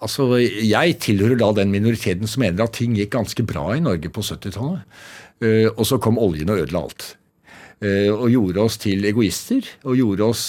[0.04, 4.12] Altså, Jeg tilhører da den minoriteten som mener at ting gikk ganske bra i Norge
[4.14, 4.86] på 70-tallet.
[5.44, 7.08] Uh, og så kom oljen og ødela alt.
[7.84, 10.44] Uh, og gjorde oss til egoister, og gjorde oss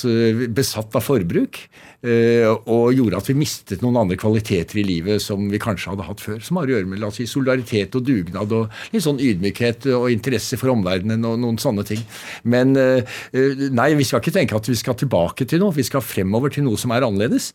[0.55, 1.65] besatt av forbruk.
[2.05, 6.05] Eh, og gjorde at vi mistet noen andre kvaliteter i livet som vi kanskje hadde
[6.05, 6.41] hatt før.
[6.45, 9.89] Som har å gjøre med la oss si, solidaritet og dugnad og litt sånn ydmykhet
[9.97, 12.03] og interesse for omverdenen og noen sånne ting.
[12.45, 15.73] Men eh, eh, nei, vi skal ikke tenke at vi skal tilbake til noe.
[15.73, 17.53] Vi skal fremover til noe som er annerledes,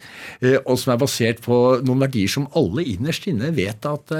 [0.64, 4.12] og som er basert på noen verdier som alle innerst inne vet at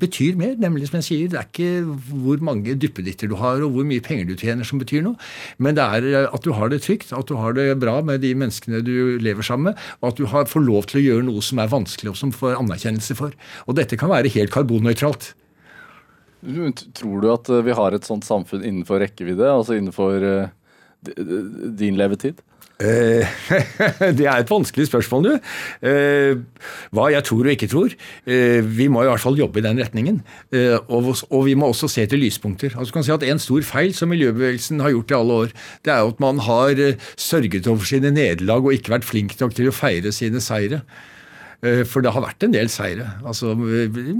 [0.00, 0.56] betyr mer.
[0.58, 1.70] Nemlig, som jeg sier, det er ikke
[2.08, 5.18] hvor mange duppeditter du har og hvor mye penger du tjener som betyr noe,
[5.62, 8.34] men det er at du har det trygt, at du har det bra med de
[8.38, 11.28] menneskene du lever sammen med med, og at du har, får lov til å gjøre
[11.28, 13.36] noe som er vanskelig, og som får anerkjennelse for.
[13.66, 15.32] Og dette kan være helt karbonnøytralt.
[16.98, 20.52] Tror du at eh, vi har et sånt samfunn innenfor rekkevidde, altså innenfor uh,
[21.78, 22.38] din levetid?
[22.78, 23.26] Eh,
[24.18, 25.48] det er et vanskelig spørsmål, du.
[25.88, 26.38] Eh,
[26.94, 27.94] hva jeg tror og ikke tror.
[28.22, 30.20] Eh, vi må i hvert fall jobbe i den retningen.
[30.86, 32.76] Og vi må også se til lyspunkter.
[32.78, 35.92] Altså, kan si at En stor feil som miljøbevegelsen har gjort i alle år, det
[35.92, 36.80] er jo at man har
[37.16, 40.80] sørget over sine nederlag og ikke vært flink nok til å feire sine seire.
[41.66, 43.04] Eh, for det har vært en del seire.
[43.26, 43.50] Altså,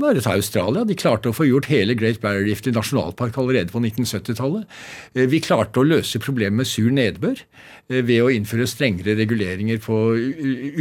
[0.01, 0.83] bare ta Australia.
[0.87, 4.67] De klarte å få gjort hele Great Barrier Reef til nasjonalpark allerede på 1970-tallet.
[5.15, 9.79] Eh, vi klarte å løse problemet med sur nedbør eh, ved å innføre strengere reguleringer
[9.85, 10.01] på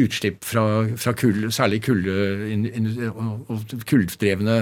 [0.02, 0.66] utslipp fra,
[0.98, 1.84] fra kull, særlig
[3.86, 4.60] kulldrevne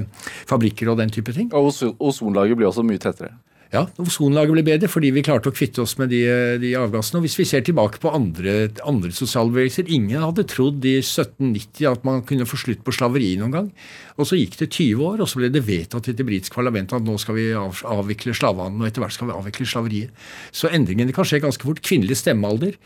[0.51, 1.47] fabrikker og den type ting.
[1.55, 3.37] Og ozonlaget blir også mye tettere.
[3.75, 6.21] Ja, ozonlaget ble bedre fordi vi klarte å kvitte oss med de,
[6.61, 7.19] de avgassene.
[7.19, 11.89] Og hvis vi ser tilbake på andre, andre sosiale bevegelser Ingen hadde trodd i 1790
[11.89, 13.69] at man kunne få slutt på slaveri noen gang.
[14.15, 16.95] Og så gikk det 20 år, og så ble det vedtatt i det britiske parlamentet
[16.95, 20.23] at nå skal vi av, avvikle slavehandelen, og etter hvert skal vi avvikle slaveriet.
[20.55, 21.81] Så endringene kan skje ganske fort.
[21.83, 22.77] Kvinnelig stemmealder,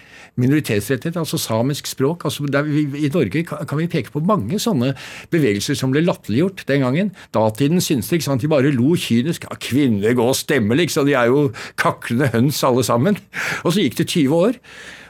[0.41, 2.25] minoritetsrettigheter, altså samisk språk.
[2.25, 4.95] altså vi, I Norge kan vi peke på mange sånne
[5.29, 7.13] bevegelser som ble latterliggjort den gangen.
[7.35, 9.45] Datiden syntes det, ikke sant, de bare lo kynisk.
[9.45, 10.37] Ja, kvinner gå og
[10.79, 11.07] stemmer, liksom.
[11.07, 13.17] De er jo kaklende høns alle sammen.
[13.63, 14.59] Og så gikk det 20 år.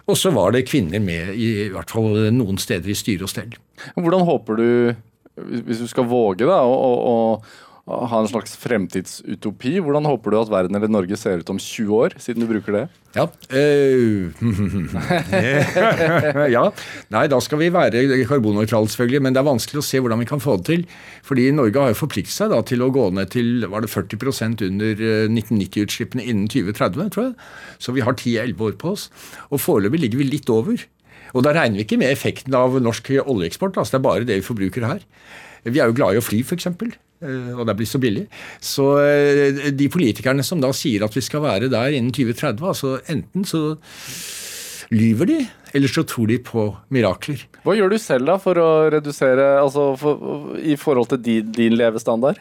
[0.09, 3.29] Og så var det kvinner med, i, i hvert fall noen steder, i styre og
[3.29, 3.53] stell.
[3.95, 4.95] Hvordan håper du
[5.39, 7.17] hvis du skal våge da, å, å,
[7.89, 11.95] ha en slags fremtidsutopi, hvordan håper du at verden eller Norge ser ut om 20
[11.97, 12.83] år, siden du bruker det?
[13.17, 13.25] Ja.
[13.49, 14.29] Uh,
[16.53, 16.67] ja.
[17.09, 19.23] Nei, da skal vi være karbonnøytrale, selvfølgelig.
[19.25, 20.85] Men det er vanskelig å se hvordan vi kan få det til.
[21.25, 24.61] Fordi Norge har jo forpliktet seg da til å gå ned til var det 40%
[24.69, 27.35] under 1990-utslippene eh, innen 2030, tror jeg.
[27.81, 29.09] Så vi har 10-11 år på oss.
[29.49, 30.85] Og foreløpig ligger vi litt over.
[31.33, 33.77] Og da regner vi ikke med effekten av norsk oljeeksport.
[33.77, 35.05] altså Det er bare det vi forbruker her.
[35.65, 36.69] Vi er jo glad i å fly, f.eks.
[37.19, 38.25] Eh, og det blir så billig.
[38.63, 42.95] Så eh, de politikerne som da sier at vi skal være der innen 2030, altså
[43.11, 43.63] enten så
[44.95, 45.39] lyver de,
[45.77, 47.43] eller så tror de på mirakler.
[47.65, 51.77] Hva gjør du selv da for å redusere, altså for, i forhold til din, din
[51.77, 52.39] levestandard?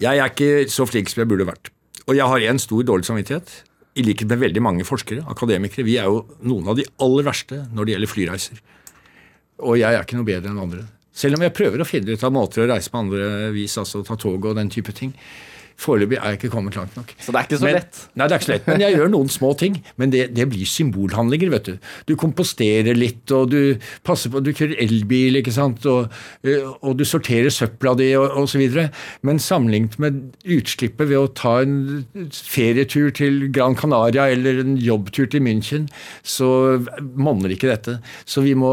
[0.00, 1.72] Jeg er ikke så flink som jeg burde vært.
[2.08, 3.60] Og jeg har en stor dårlig samvittighet
[3.98, 7.64] i likhet med veldig mange forskere, akademikere, vi er jo noen av de aller verste
[7.74, 8.60] når det gjelder flyreiser.
[9.60, 10.84] Og jeg er ikke noe bedre enn andre.
[11.12, 14.04] Selv om jeg prøver å finne ut av måter å reise på andre vis, altså
[14.06, 15.14] ta tog og den type ting.
[15.80, 17.14] Foreløpig er jeg ikke kommet langt nok.
[17.16, 18.00] Så det er ikke så men, lett?
[18.12, 18.66] Nei, det er ikke så lett.
[18.68, 19.78] Men jeg gjør noen små ting.
[20.00, 21.86] Men det, det, blir symbolhandlinger, vet du.
[22.10, 23.60] Du komposterer litt, og du
[24.04, 26.12] passer på Du kjører elbil, ikke sant, og,
[26.44, 28.66] eh, og du sorterer søpla di, og osv.
[29.24, 35.30] Men sammenlignet med utslippet ved å ta en ferietur til Gran Canaria eller en jobbtur
[35.32, 35.88] til München,
[36.20, 36.50] så
[37.00, 37.96] monner ikke dette.
[38.28, 38.70] Så vi må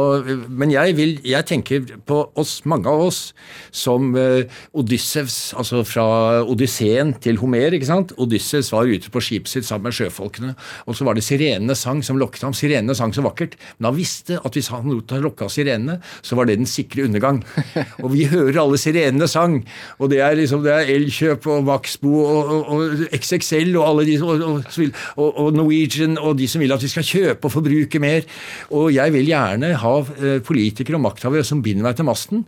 [0.47, 3.33] Men jeg vil Jeg tenker på oss, mange av oss,
[3.71, 4.43] som uh,
[4.77, 7.73] Odyssevs, altså fra Odysseen Ideen til Homer.
[7.73, 8.13] ikke sant?
[8.17, 10.55] Odysseus var ute på skipet sitt sammen med sjøfolkene.
[10.87, 12.55] Og så var det sirenenes sang som lokket ham.
[12.57, 13.57] Sirenene sang så vakkert.
[13.77, 17.05] Men han visste at hvis han lot lokke av sirenene, så var det den sikre
[17.05, 17.43] undergang.
[18.03, 19.59] Og vi hører alle sirenene sang.
[19.99, 24.07] Og det er liksom, det er Elkjøp og Maxbo og, og, og, XXL og alle
[24.07, 24.57] de og,
[25.17, 28.25] og, Norwegian og de som vil at vi skal kjøpe og forbruke mer.
[28.71, 32.45] Og jeg vil gjerne ha eh, politikere og makthavere som binder meg til masten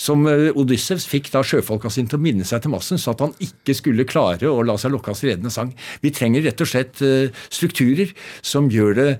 [0.00, 3.24] som eh, Odyssevs fikk da sjøfolka sine til å minne seg til masten, så at
[3.24, 5.72] han ikke skulle klare å la seg lokke av sirenende sang.
[6.02, 9.10] Vi trenger rett og slett eh, strukturer som gjør det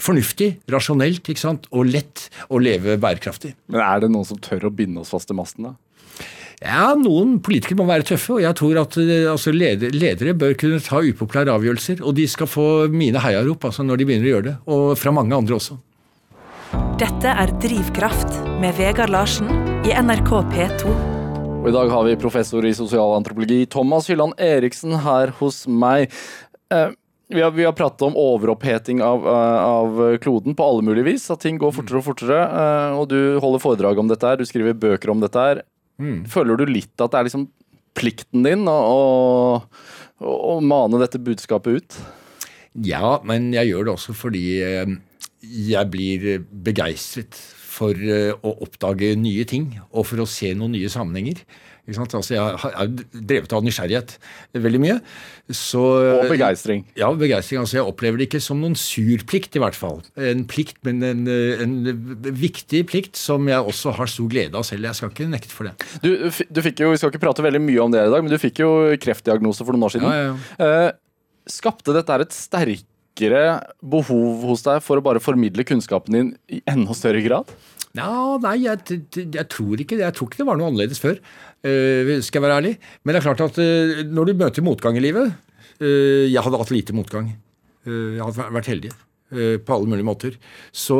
[0.00, 1.68] fornuftig, rasjonelt ikke sant?
[1.70, 3.54] og lett å leve bærekraftig.
[3.68, 5.76] Men Er det noen som tør å binde oss fast til masten, da?
[6.60, 10.56] Ja, Noen politikere må være tøffe, og jeg tror at eh, altså, ledere, ledere, bør
[10.60, 12.02] kunne ta upopulære avgjørelser.
[12.04, 15.14] Og de skal få mine heiarop altså, når de begynner å gjøre det, og fra
[15.16, 15.78] mange andre også.
[17.00, 19.48] Dette er Drivkraft med Vegard Larsen
[19.88, 21.19] i NRK P2.
[21.60, 26.08] Og I dag har vi professor i sosialantropologi Thomas Hylland Eriksen her hos meg.
[26.72, 26.94] Eh,
[27.28, 31.26] vi har, vi har pratet om overoppheting av, eh, av, kloden på alle mulige vis.
[31.28, 32.38] At ting går fortere og fortere.
[32.40, 35.60] Eh, og du holder foredrag om dette her, du skriver bøker om dette her.
[36.00, 36.24] Mm.
[36.32, 37.46] Føler du litt at det er liksom
[38.00, 42.02] plikten din å, å, å mane dette budskapet ut?
[42.88, 44.46] Ja, men jeg gjør det også fordi
[45.44, 47.36] jeg blir begeistret
[47.80, 51.42] for eh, å oppdage nye ting og for å se noen nye sammenhenger.
[51.90, 54.12] Altså, jeg har drevet av nysgjerrighet
[54.62, 54.96] veldig mye.
[55.48, 56.84] Så, og begeistring.
[56.98, 57.62] Ja, begeistring.
[57.64, 59.98] Altså, jeg opplever det ikke som noen sur plikt, i hvert fall.
[60.14, 61.74] En plikt, men en, en,
[62.30, 64.86] viktig plikt som jeg også har stor glede av selv.
[64.86, 65.74] Jeg skal ikke nekte for det.
[66.04, 68.32] Du, du fikk jo, Vi skal ikke prate veldig mye om det i dag, men
[68.32, 70.06] du fikk jo kreftdiagnose for noen år siden.
[70.06, 70.90] Ja, ja, ja.
[70.90, 72.36] Uh, skapte dette et
[73.20, 77.50] sterkere behov hos deg for å bare formidle kunnskapen din i enda større grad?
[77.96, 80.06] Ja, nei, jeg, jeg, tror ikke det.
[80.06, 82.74] Jeg tror ikke det var noe annerledes før, uh, skal jeg være ærlig.
[83.02, 85.32] Men det er klart at uh, når du møter motgang i livet
[85.82, 87.34] uh, Jeg hadde hatt lite motgang.
[87.84, 88.90] jeg hadde vært heldig
[89.30, 90.34] på alle mulige måter.
[90.74, 90.96] Så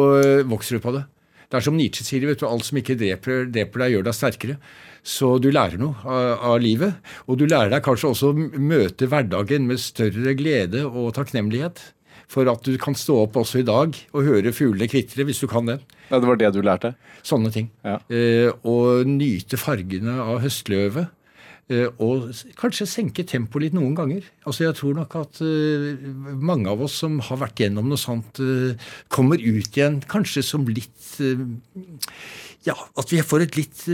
[0.47, 1.03] vokser du på det.
[1.51, 4.15] Det er som Nietzsche sier, vet du, alt som ikke dreper, dreper deg, gjør deg
[4.15, 4.55] sterkere.
[5.03, 7.11] Så du lærer noe av, av, livet.
[7.27, 11.83] Og du lærer deg kanskje også å møte hverdagen med større glede og takknemlighet
[12.31, 15.49] for at du kan stå opp også i dag og høre fuglene kvitre, hvis du
[15.51, 15.81] kan det.
[16.11, 16.95] Ja, Det var det du lærte?
[17.27, 17.71] Sånne ting.
[17.85, 17.99] Ja.
[18.09, 21.11] Eh, og nyte fargene av høstløvet.
[21.71, 24.27] Eh, og kanskje senke tempoet litt noen ganger.
[24.43, 26.01] Altså Jeg tror nok at eh,
[26.35, 28.75] mange av oss som har vært gjennom noe sånt, uh,
[29.13, 31.45] kommer ut igjen kanskje som litt uh,
[32.67, 33.85] Ja, at vi får litt,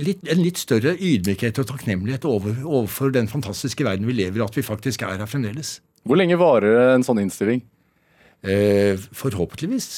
[0.00, 4.46] litt, en litt større ydmykhet og takknemlighet over, overfor den fantastiske verden vi lever i,
[4.48, 5.76] at vi faktisk er her fremdeles.
[6.04, 7.64] Hvor lenge varer en sånn innstilling?
[8.38, 9.88] forhåpentligvis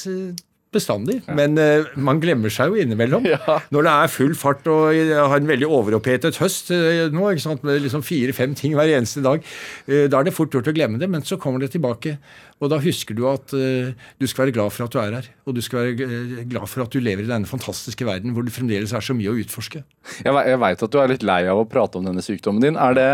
[0.71, 1.19] bestandig.
[1.27, 1.35] Ja.
[1.35, 3.27] Men eh, man glemmer seg jo innimellom.
[3.31, 3.61] Ja.
[3.71, 7.29] Når det er full fart og har en veldig overopphetet høst eh, nå,
[7.63, 9.45] med liksom fire-fem ting hver eneste dag,
[9.87, 12.17] eh, da er det fort gjort å glemme det, men så kommer det tilbake.
[12.61, 15.29] Og da husker du at du skal være glad for at du er her.
[15.49, 18.53] Og du skal være glad for at du lever i denne fantastiske verden hvor det
[18.53, 19.81] fremdeles er så mye å utforske.
[20.21, 22.77] Jeg, jeg veit at du er litt lei av å prate om denne sykdommen din.
[22.77, 23.07] Er det,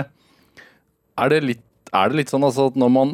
[1.16, 1.64] er det litt
[1.96, 3.14] er det litt sånn altså at når man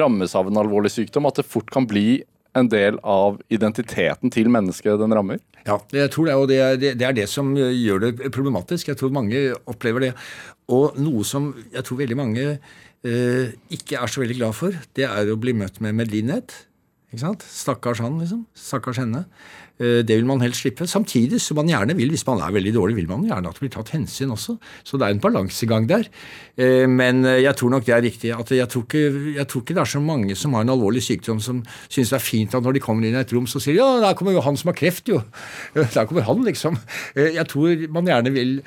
[0.00, 2.22] rammes av en alvorlig sykdom, at det fort kan bli
[2.58, 5.40] en del av identiteten til mennesket den rammer?
[5.66, 8.88] Ja, jeg tror det, og det er det, er det, som gjør det problematisk.
[8.88, 10.12] Jeg tror mange opplever det.
[10.72, 15.06] Og noe som jeg tror veldig mange eh, ikke er så veldig glad for, det
[15.08, 16.54] er å bli møtt med medlidenhet.
[17.08, 17.44] Ikke sant?
[17.44, 18.44] Stakkars han, liksom.
[18.56, 19.24] Stakkars henne.
[19.78, 20.86] Eh, det vil man helst slippe.
[20.90, 23.64] Samtidig som man gjerne vil, hvis man er veldig dårlig, vil man gjerne at det
[23.64, 24.56] blir tatt hensyn også.
[24.82, 26.10] Så det er en balansegang der.
[26.58, 28.34] Eh, men eh, jeg tror nok det er riktig.
[28.34, 31.02] at jeg tror, ikke, jeg tror ikke det er så mange som har en alvorlig
[31.06, 33.62] sykdom som syns det er fint at når de kommer inn i et rom, så
[33.62, 35.22] sier de ja, der kommer jo han som har kreft, jo.
[35.98, 36.76] Der kommer han, liksom.
[37.16, 38.60] Jeg tror man gjerne vil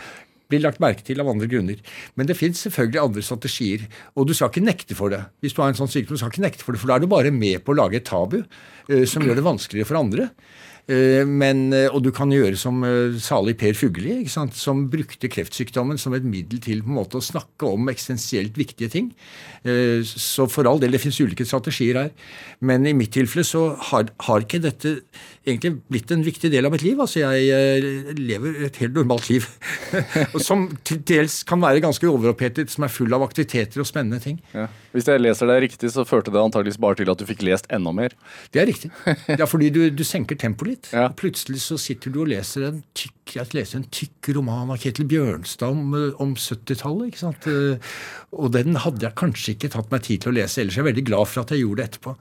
[0.51, 1.77] blir lagt merke til av andre grunner.
[2.19, 3.85] Men det fins selvfølgelig andre strategier,
[4.19, 5.21] og du skal ikke nekte for det.
[5.39, 7.05] Hvis du har en sånn sykdom, du skal ikke nekte for det, for da er
[7.05, 8.41] du bare med på å lage et tabu
[9.07, 10.27] som gjør det vanskeligere for andre.
[10.89, 15.99] Eh, men, eh, og du kan gjøre som eh, salig Per Fugelli, som brukte kreftsykdommen
[16.01, 19.11] som et middel til på en måte å snakke om eksistensielt viktige ting.
[19.61, 22.07] Så for all del, det finnes ulike strategier her.
[22.65, 24.95] Men i mitt tilfelle så har, har ikke dette
[25.45, 26.97] egentlig blitt en viktig del av mitt liv.
[26.97, 29.45] Altså jeg lever et helt normalt liv.
[30.47, 34.41] som til dels kan være ganske overopphetet, som er full av aktiviteter og spennende ting.
[34.55, 34.65] Ja.
[34.91, 37.69] Hvis jeg leser deg riktig, så førte det antageligvis bare til at du fikk lest
[37.71, 38.15] enda mer.
[38.51, 38.91] Det er riktig.
[39.39, 40.89] Ja, fordi du, du senker tempoet litt.
[40.95, 41.07] Ja.
[41.17, 45.71] Plutselig så sitter du og leser en tykk, leser en tykk roman av Ketil Bjørnstad
[45.71, 47.11] om, om 70-tallet.
[47.11, 47.47] ikke sant?
[48.35, 50.77] Og den hadde jeg kanskje ikke tatt meg tid til å lese ellers.
[50.77, 52.17] Jeg er veldig glad for at jeg gjorde det etterpå.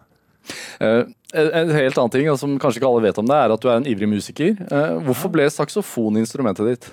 [0.81, 1.05] Uh,
[1.37, 3.79] en helt annen ting som kanskje ikke alle vet om det, er at du er
[3.79, 4.57] en ivrig musiker.
[4.71, 6.91] Uh, hvorfor ble saksofon instrumentet ditt?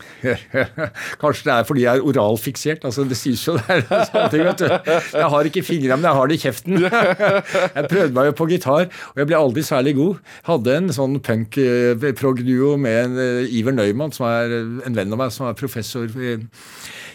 [1.22, 2.84] Kanskje det er fordi jeg er oralfiksert.
[2.88, 4.64] altså Det sies jo er du.
[4.64, 6.78] Jeg har ikke fingrene, men jeg har det i kjeften.
[7.76, 10.18] Jeg prøvde meg jo på gitar, og jeg ble aldri særlig god.
[10.46, 14.52] Hadde en sånn punk-prog-duo med en uh, Iver Nøyman, som er
[14.86, 16.34] en venn av meg, som er professor i,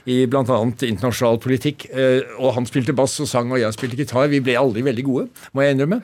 [0.10, 0.42] i bl.a.
[0.42, 1.88] internasjonal politikk.
[2.40, 4.30] Og han spilte bass og sang, og jeg spilte gitar.
[4.32, 6.02] Vi ble aldri veldig gode, må jeg innrømme.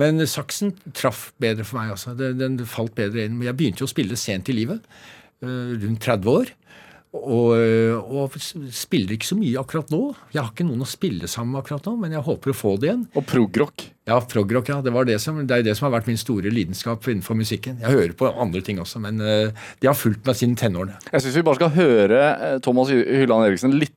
[0.00, 2.14] Men saksen traff bedre for meg, altså.
[2.18, 3.42] Den, den falt bedre inn.
[3.44, 4.82] Jeg begynte jo å spille sent i livet.
[5.44, 6.52] Eh, rundt 30 år.
[7.16, 8.36] Og, eh, og,
[8.72, 10.14] spiller ikke så mye akkurat nå.
[10.32, 12.76] Jeg har ikke noen å spille sammen med akkurat nå, men jeg håper å få
[12.80, 13.04] det igjen.
[13.16, 13.90] Og progrock?
[14.08, 14.82] Ja, progrock, ja.
[14.82, 17.80] Det, det, som, det, er det som har vært min store lidenskap innenfor musikken.
[17.82, 20.94] Jeg hører på andre ting også, men uh, de har fulgt meg siden tenårene.
[21.10, 22.20] Jeg syns vi bare skal høre
[22.62, 23.96] Thomas Hylland Eriksen litt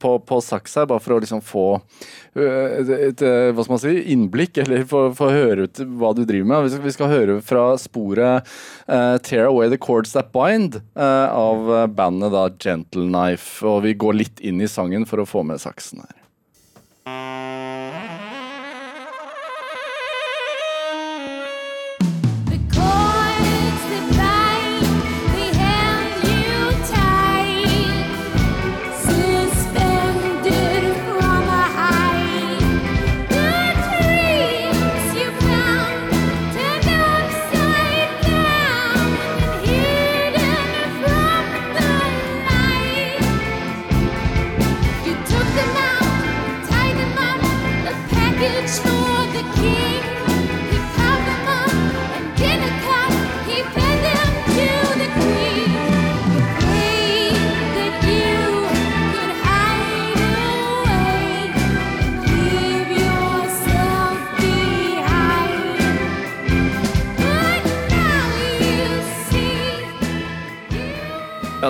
[0.00, 3.82] på, på saks her, bare for å liksom få uh, et, et, hva skal man
[3.84, 6.70] si, innblikk, eller få høre ut hva du driver med.
[6.70, 8.48] Vi skal, vi skal høre fra sporet
[8.88, 13.60] uh, 'Tear Away The Chords That Bind' av bandet da Gentle Knife.
[13.68, 16.21] Og vi går litt inn i sangen for å få med saksen her.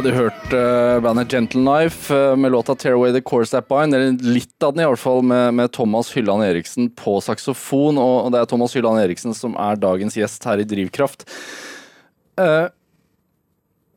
[0.03, 3.94] Du hørte uh, bandet Gentle Knife uh, med låta 'Tear Away The Course That Bind'.
[3.94, 8.00] Eller litt av den, i hvert fall, med, med Thomas Hylland Eriksen på saksofon.
[8.03, 11.22] Og, det er Thomas Hylland Eriksen som er dagens gjest her i Drivkraft.
[12.34, 12.66] Uh,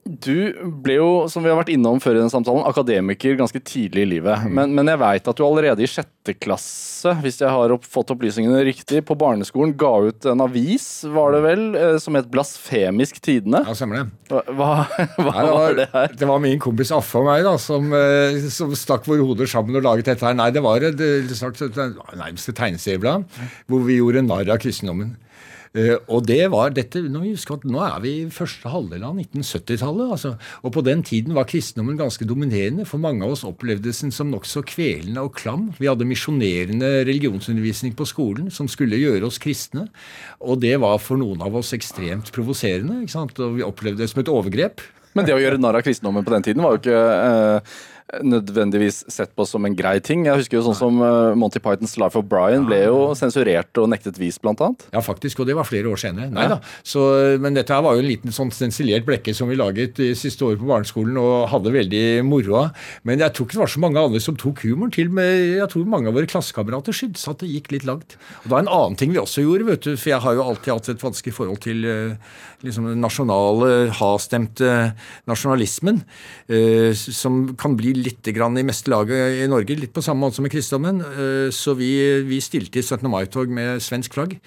[0.05, 0.53] Du
[0.85, 4.09] ble jo, som vi har vært innom før i den samtalen, akademiker ganske tidlig i
[4.11, 4.43] livet.
[4.43, 4.51] Mm.
[4.53, 8.13] Men, men jeg veit at du allerede i sjette klasse, hvis jeg har opp, fått
[8.13, 13.17] opplysningene riktig, på barneskolen ga ut en avis, var det vel, eh, som het Blasfemisk
[13.25, 13.63] Tidene?
[13.65, 14.05] Ja, stemmer det.
[14.29, 14.69] Hva, hva,
[15.17, 16.15] hva Nei, var det her?
[16.21, 19.81] det var min kompis Affe og meg da, som, eh, som stakk våre hoder sammen
[19.81, 20.37] og laget dette her.
[20.37, 21.81] Nei, det var eh, et,
[22.21, 23.25] nærmest et tegneserieblad
[23.65, 25.15] hvor vi gjorde narr av kristendommen.
[25.75, 30.13] Eh, og det var dette, Nå, at nå er vi i første halvdel av 1970-tallet.
[30.15, 32.87] Altså, og på den tiden var kristendommen ganske dominerende.
[32.87, 35.69] For mange av oss opplevdes den som nokså kvelende og klam.
[35.79, 39.89] Vi hadde misjonerende religionsundervisning på skolen som skulle gjøre oss kristne.
[40.39, 43.03] Og det var for noen av oss ekstremt provoserende.
[43.03, 44.83] Og vi opplevde det som et overgrep.
[45.15, 47.75] Men det å gjøre narr av kristendommen på den tiden var jo ikke eh,
[48.21, 50.25] nødvendigvis sett på som en grei ting.
[50.27, 53.89] Jeg husker jo sånn som eh, Monty Pythons Life of Brian ble jo sensurert og
[53.91, 54.85] nektet vis, blant annet.
[54.93, 56.29] Ja, faktisk, og det var flere år senere.
[56.33, 56.59] Nei da.
[56.85, 57.01] Så,
[57.41, 60.45] men dette her var jo en liten sånn stensilert blekke som vi laget i siste
[60.45, 62.85] året på barneskolen og hadde veldig moro av.
[63.09, 65.69] Men jeg tror ikke det var så mange andre som tok humoren til Men Jeg
[65.71, 68.17] tror mange av våre klassekamerater syntes at det gikk litt langt.
[68.43, 70.73] Og da en annen ting vi også gjorde, vet du, for jeg har jo alltid
[70.75, 72.35] hatt et vanskelig forhold til eh,
[72.65, 74.71] liksom den nasjonale, hastemte
[75.29, 76.01] nasjonalismen,
[76.49, 80.39] eh, som kan bli litt grann i meste laget i Norge, litt på samme måte
[80.39, 81.01] som i kristendommen.
[81.05, 81.91] Eh, så vi,
[82.27, 83.07] vi stilte i 17.
[83.11, 84.37] mai-tog med svensk flagg.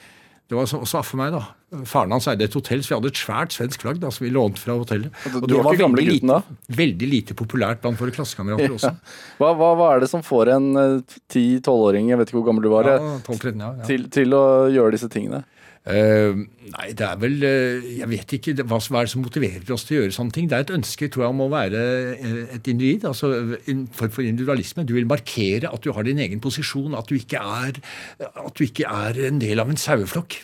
[0.48, 1.42] Det var også for meg, da.
[1.84, 4.30] Faren hans eide et hotell, så vi hadde et svært svensk flagg da, som vi
[4.32, 5.12] lånte fra hotellet.
[5.36, 6.38] Og det var veldig lite,
[6.72, 8.94] veldig lite populært blant våre klassekamerater også.
[9.36, 12.64] Hva, hva, hva er det som får en eh, 10-12-åring, jeg vet ikke hvor gammel
[12.64, 13.88] du var, Ja, eh, 12-13, ja, ja.
[13.90, 14.42] til, til å
[14.72, 15.42] gjøre disse tingene?
[15.88, 16.36] Eh,
[16.68, 19.86] nei, det er vel uh, Jeg vet ikke hva som er det som motiverer oss
[19.88, 20.48] til å gjøre sånne ting.
[20.50, 23.06] Det er et ønske tror jeg, om å være eh, et individ.
[23.08, 23.30] altså
[23.70, 24.84] En form for individualisme.
[24.84, 27.80] Du vil markere at du har din egen posisjon, at du ikke er,
[28.20, 30.42] at du ikke er en del av en saueflokk.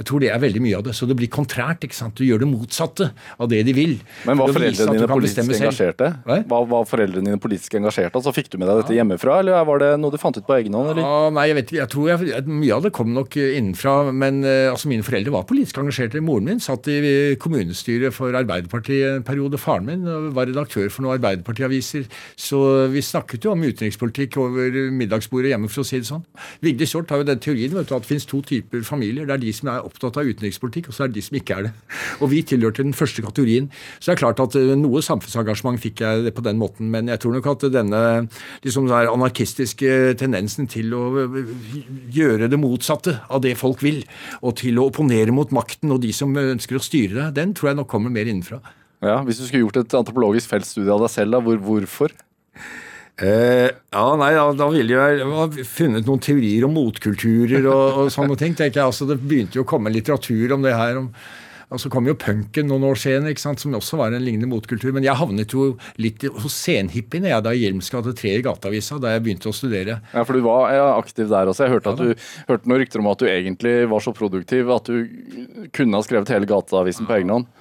[0.00, 0.94] Jeg tror det er veldig mye av det.
[0.96, 1.84] Så det blir kontrært.
[1.86, 2.16] ikke sant?
[2.18, 3.96] Du gjør det motsatte av det de vil.
[4.28, 6.10] Men var foreldrene dine politisk engasjerte?
[6.26, 6.40] Hva?
[6.50, 8.16] Var, var foreldrene dine politisk engasjerte?
[8.20, 10.56] Altså, fikk du med deg dette hjemmefra, eller var det noe du fant ut på
[10.58, 10.92] egen hånd?
[10.94, 11.04] Eller?
[11.04, 11.80] Ja, nei, jeg vet ikke.
[11.80, 13.94] Jeg tror jeg, Mye av det kom nok eh, innenfra.
[14.12, 16.22] Men eh, altså, mine foreldre var politisk engasjerte.
[16.24, 19.60] Moren min satt i kommunestyret for Arbeiderpartiet en periode.
[19.60, 22.08] Faren min eh, var redaktør for noen Arbeiderpartiaviser.
[22.40, 22.60] Så
[22.92, 26.24] vi snakket jo om utenrikspolitikk over middagsbordet hjemme, for å si det sånn.
[26.64, 29.28] Vigdis Hjorth har jo den teorien vet du, at det finnes to typer familier.
[29.28, 31.56] Det er de som er opptatt av utenrikspolitikk, og så er det de som ikke
[31.56, 31.72] er det.
[32.20, 33.68] Og vi tilhørte den første kategorien.
[33.98, 36.90] Så det er klart at eh, noe samfunnsengasjement fikk jeg på den måten.
[36.92, 38.02] Men jeg tror nok at denne
[38.64, 41.38] liksom der anarkistiske tendensen til å eh,
[42.14, 44.02] gjøre det motsatte av det folk vil,
[44.44, 47.72] og til å opponere mot makten og de som ønsker å styre det, den tror
[47.72, 48.60] jeg nok kommer mer innenfra.
[49.00, 52.12] Ja, hvis du skulle gjort et antropologisk feltstudie av deg selv, da, hvor, hvorfor?
[53.20, 58.12] Eh, ja, nei, da, da ville jeg ha funnet noen teorier om motkulturer og, og
[58.14, 58.56] sånne ting.
[58.56, 58.86] tenker jeg.
[58.86, 61.02] Altså, det begynte jo å komme litteratur om det her.
[61.02, 61.10] om
[61.70, 64.90] og så kom jo punken noen år senere, som også var en lignende motkultur.
[64.96, 68.98] Men jeg havnet jo litt hos senhippiene jeg da i Hjelms gate 3 i Gateavisa
[69.02, 70.00] da jeg begynte å studere.
[70.14, 71.66] Ja, for du var aktiv der også.
[71.66, 74.90] Jeg hørte, at du, hørte noen rykter om at du egentlig var så produktiv at
[74.90, 77.50] du kunne ha skrevet hele Gateavisen på egen hånd.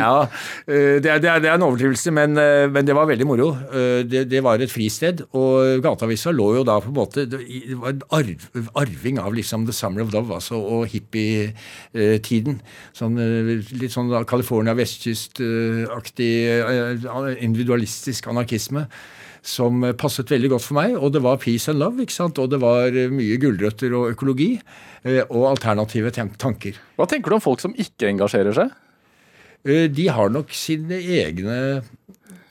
[0.00, 0.26] Ja,
[0.70, 3.50] eh, det er, det er, en overdrivelse, men, eh, men det var veldig moro.
[3.70, 7.40] Eh, Det, det var et fristed, og Gateavisa lå jo da på en måte Det
[7.78, 8.46] var en arv,
[8.78, 12.49] arving av liksom The Summer of Love altså, og hippietiden.
[12.96, 17.08] Sånn, eh, litt sånn California vestkystaktig eh,
[17.44, 18.86] individualistisk anarkisme.
[19.40, 20.96] Som passet veldig godt for meg.
[20.98, 22.38] Og det var peace and love, ikke sant?
[22.42, 24.54] og det var eh, mye gulrøtter og økologi.
[25.00, 26.76] Og alternative tanker.
[26.98, 28.74] Hva tenker du om folk som ikke engasjerer seg?
[29.96, 31.54] De har nok sine egne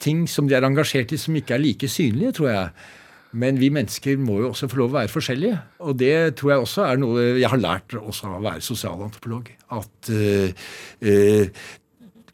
[0.02, 2.88] ting som de er engasjert i, som ikke er like synlige, tror jeg.
[3.32, 5.58] Men vi mennesker må jo også få lov å være forskjellige.
[5.86, 9.52] Og det tror jeg også er noe jeg har lært også av å være sosialantropolog.
[9.76, 10.64] At uh,
[10.98, 11.68] eh,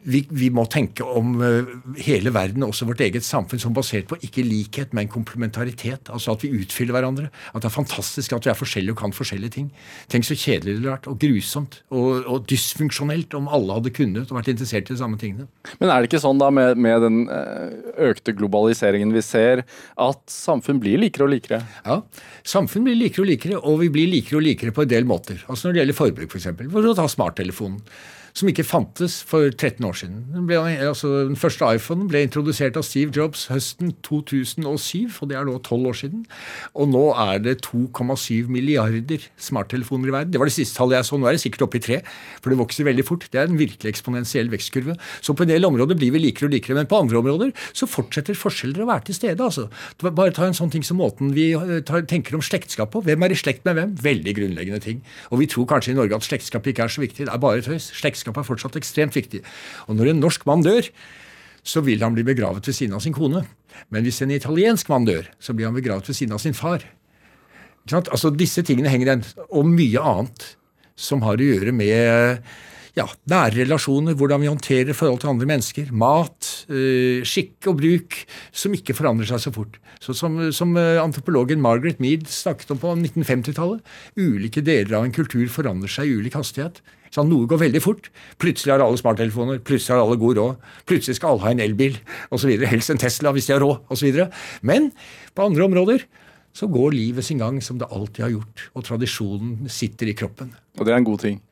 [0.07, 1.72] vi, vi må tenke om eh,
[2.07, 6.11] hele verden, også vårt eget samfunn, som basert på ikke likhet, men komplementaritet.
[6.12, 7.30] Altså at vi utfyller hverandre.
[7.52, 9.70] At det er fantastisk at vi er forskjellige og kan forskjellige ting.
[10.12, 14.30] Tenk så kjedelig det ville vært, og grusomt og, og dysfunksjonelt om alle hadde kunnet
[14.30, 15.48] og vært interessert i de samme tingene.
[15.80, 19.64] Men er det ikke sånn da med, med den eh, økte globaliseringen vi ser,
[20.00, 21.62] at samfunn blir likere og likere?
[21.86, 22.02] Ja,
[22.46, 25.40] Samfunn blir likere og likere, og vi blir likere og likere på en del måter.
[25.50, 26.32] Altså Når det gjelder forbruk, f.eks.
[26.32, 26.70] For, eksempel.
[26.70, 27.80] for å ta smarttelefonen.
[28.37, 30.18] Som ikke fantes for 13 år siden.
[30.34, 35.39] Den, ble, altså, den første iPhonen ble introdusert av Steve Jobs høsten 2007, og det
[35.39, 36.26] er nå 12 år siden.
[36.76, 40.34] Og nå er det 2,7 milliarder smarttelefoner i verden.
[40.34, 41.16] Det var det siste tallet jeg så.
[41.16, 42.03] Nå er det sikkert oppe i tre,
[42.45, 43.24] for det vokser veldig fort.
[43.32, 44.99] Det er en virkelig eksponentiell vekstkurve.
[45.24, 47.89] Så på en del områder blir vi likere og likere, men på andre områder så
[47.89, 49.41] fortsetter forskjeller å være til stede.
[49.41, 49.70] altså.
[50.05, 53.01] Bare ta en sånn ting som måten vi eh, tenker om slektskap på.
[53.09, 53.97] Hvem er i slekt med hvem?
[54.05, 55.01] Veldig grunnleggende ting.
[55.32, 57.24] Og vi tror kanskje i Norge at slektskap ikke er så viktig.
[57.24, 57.89] Det er bare tøys.
[57.97, 59.42] Slektskap slektskap er fortsatt ekstremt viktig.
[59.88, 60.88] Og når en norsk mann dør,
[61.66, 63.46] så vil han bli begravet ved siden av sin kone.
[63.90, 66.82] Men hvis en italiensk mann dør, så blir han begravet ved siden av sin far.
[67.92, 69.26] Altså Disse tingene henger igjen.
[69.50, 70.56] Og mye annet
[70.96, 72.42] som har å gjøre med
[72.97, 78.16] ja, nære relasjoner, hvordan vi håndterer forhold til andre mennesker, mat, øh, skikk og bruk,
[78.57, 79.76] som ikke forandrer seg så fort.
[80.01, 83.84] Så som, som øh, antropologen Margaret Mead snakket om på 1950-tallet,
[84.16, 86.80] ulike deler av en kultur forandrer seg i ulik hastighet.
[87.12, 88.11] Sånn, noe går veldig fort.
[88.42, 90.66] Plutselig har alle smarttelefoner, plutselig har alle god råd.
[90.88, 91.97] Plutselig skal alle ha en elbil
[92.34, 92.51] osv.
[92.66, 94.22] Helst en Tesla hvis de har råd osv.
[94.66, 94.90] Men
[95.36, 96.07] på andre områder
[96.57, 98.68] så går livet sin gang som det alltid har gjort.
[98.74, 100.55] Og tradisjonen sitter i kroppen.
[100.80, 101.42] Og det er en god ting?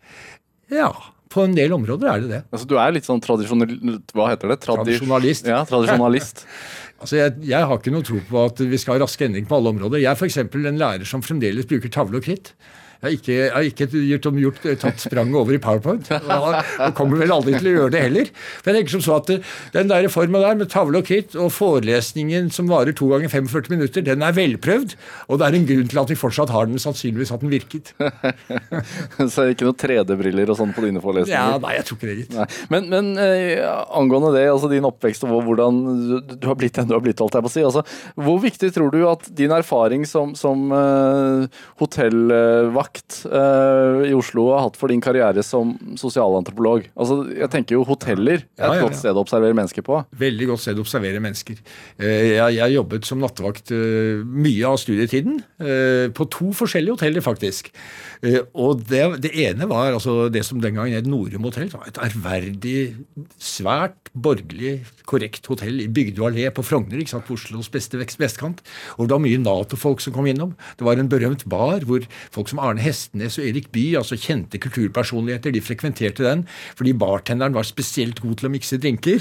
[0.73, 0.91] Ja.
[1.35, 2.41] På en del områder er det det.
[2.55, 3.75] Altså, du er litt sånn tradisjonal...
[4.15, 4.61] Hva heter det?
[4.63, 5.51] Tradi tradisjonalist.
[5.51, 6.45] Ja, tradisjonalist.
[7.03, 9.59] altså, jeg, jeg, har ikke noe tro på at vi skal ha rask endring på
[9.59, 10.03] alle områder.
[10.05, 10.39] Jeg er f.eks.
[10.45, 12.55] en lærer som fremdeles bruker tavle og kritt.
[13.05, 16.09] Har ikke, har ikke gjort, gjort, tatt spranget over i PowerPoint.
[16.09, 18.31] Og kommer vel aldri til å gjøre det heller.
[18.63, 19.33] For jeg tenker som så at
[19.75, 23.69] Den der reforma der med tavle og kritt og forelesningen som varer to ganger 45
[23.75, 24.95] minutter, den er velprøvd.
[25.29, 27.93] Og det er en grunn til at vi fortsatt har den, sannsynligvis at den virket.
[29.35, 31.37] så ikke noen 3D-briller og sånn på dine forelesninger?
[31.37, 32.57] Ja, Nei, jeg tror ikke det, gitt.
[32.73, 33.61] Men, men eh,
[33.99, 35.83] angående det, altså din oppvekst og hvordan
[36.41, 37.65] du har blitt den du har blitt, holdt jeg på å si.
[37.69, 37.85] Altså,
[38.17, 44.49] hvor viktig tror du at din erfaring som, som eh, hotellvakt vakt uh, i Oslo
[44.53, 46.87] har hatt for din karriere som sosialantropolog?
[46.95, 48.85] Altså, jeg tenker jo Hoteller er et ja, ja, ja.
[48.87, 50.01] godt sted å observere mennesker på.
[50.19, 51.59] Veldig godt sted å observere mennesker.
[52.01, 55.43] Uh, jeg, jeg, jobbet som nattevakt uh, mye av studietiden.
[56.15, 57.71] På to forskjellige hoteller, faktisk.
[58.55, 61.69] Og det, det, ene var altså det som den gangen het Norum hotell.
[61.69, 62.79] Det var et ærverdig,
[63.37, 68.63] svært borgerlig, korrekt hotell i Bygdø allé på Frogner, ikke sant, på Oslos beste vestkant.
[68.97, 70.55] Og det var mye Nato-folk som kom innom.
[70.79, 74.61] Det var en berømt bar hvor folk som Arne Hestenes og Erik Bye, altså kjente
[74.63, 76.47] kulturpersonligheter, de frekventerte den
[76.79, 79.21] fordi bartenderen var spesielt god til å mikse drinker.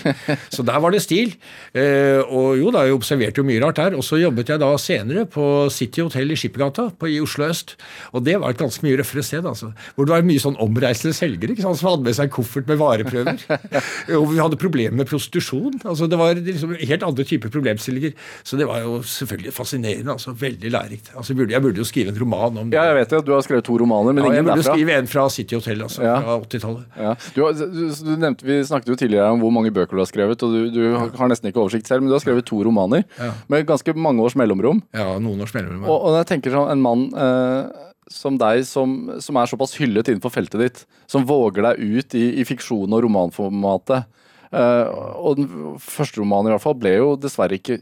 [0.53, 1.33] Så der var det stil.
[1.75, 3.97] Eh, og jo da, jeg observerte jo mye rart der.
[3.97, 7.75] Og så jobbet jeg da senere på City Hotel i Skippergata i Oslo øst.
[8.13, 9.71] Og det var et ganske mye røffere sted, altså.
[9.95, 12.69] Hvor det var mye sånn omreisende selgere ikke sant, som hadde med seg en koffert
[12.69, 13.43] med vareprøver.
[14.19, 15.79] og vi hadde problemer med prostitusjon.
[15.83, 18.15] altså Det var liksom helt andre typer problemstillinger.
[18.43, 20.15] Så det var jo selvfølgelig fascinerende.
[20.15, 21.11] altså Veldig lærerikt.
[21.15, 22.77] Altså, jeg burde jo skrive en roman om det.
[22.77, 23.23] Ja, jeg vet det.
[23.27, 24.57] Du har skrevet to romaner, men ja, ingen derfra.
[24.57, 26.03] Jeg burde skrive en fra City Hotel, altså.
[26.05, 26.17] Ja.
[26.23, 26.85] Fra 80-tallet.
[26.97, 28.35] Ja.
[28.43, 31.31] Vi snakket jo tidligere om hvor mange bøker du har skrevet, og du, du har
[31.31, 33.05] nesten ikke oversikt selv, men du har skrevet to romaner
[33.51, 34.83] med ganske mange års mellomrom.
[34.95, 35.87] Ja, noen års mellomrom.
[35.87, 40.09] Og, og jeg tenker sånn, en mann eh, som deg, som, som, er såpass hyllet
[40.11, 44.09] innenfor feltet ditt, som våger deg ut i, i fiksjon og romanformatet.
[44.53, 44.85] Uh,
[45.17, 45.49] og den
[45.81, 47.79] første romanen i hvert fall ble jo dessverre ikke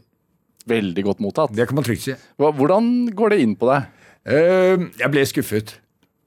[0.70, 1.54] veldig godt mottatt.
[1.54, 2.16] Det kan man trygt si.
[2.40, 3.88] Hvordan går det inn på deg?
[4.28, 5.76] Uh, jeg ble skuffet.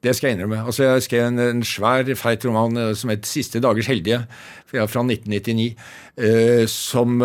[0.05, 0.65] Det skal jeg innrømme.
[0.67, 4.25] Altså, jeg skrev en, en svær, feit roman uh, som het 'Siste dagers heldige',
[4.69, 5.73] fra 1999,
[6.19, 7.23] uh, som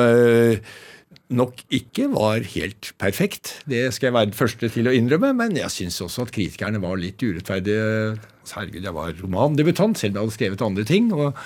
[1.31, 3.61] nok ikke var helt perfekt.
[3.71, 6.83] Det skal jeg være den første til å innrømme, men jeg syns også at kritikerne
[6.83, 8.19] var litt urettferdige
[8.57, 11.11] herregud, jeg var romandebutant, selv om jeg hadde skrevet andre ting.
[11.15, 11.37] Og,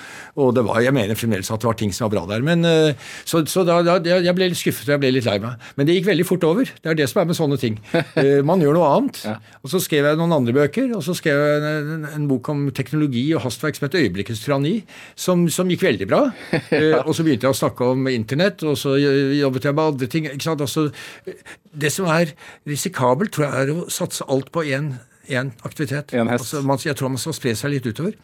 [0.41, 2.45] og det var, jeg mener fremdeles at det var ting som var bra der.
[2.45, 5.37] Men, eh, så, så da, da, jeg ble litt skuffet og jeg ble litt lei
[5.43, 5.61] meg.
[5.77, 6.69] Men det gikk veldig fort over.
[6.69, 7.79] Det er det som er med sånne ting.
[8.15, 9.17] Eh, man gjør noe annet.
[9.25, 9.33] Ja.
[9.65, 10.87] Og så skrev jeg noen andre bøker.
[10.95, 14.43] Og så skrev jeg en, en, en bok om teknologi og hastverk som het 'Øyeblikkets
[14.45, 14.85] tyranni',
[15.19, 16.21] som, som, gikk veldig bra.
[16.71, 17.01] ja.
[17.07, 20.29] Og så begynte jeg å snakke om internett, og så jobbet jeg med andre ting.
[20.31, 20.63] ikke sant?
[20.63, 20.87] Altså,
[21.75, 22.31] det som er
[22.67, 24.93] risikabelt, tror jeg er å satse alt på én
[25.29, 26.13] én aktivitet.
[26.13, 26.47] En hest.
[26.47, 28.15] Altså, man, jeg tror man skal spre seg litt utover.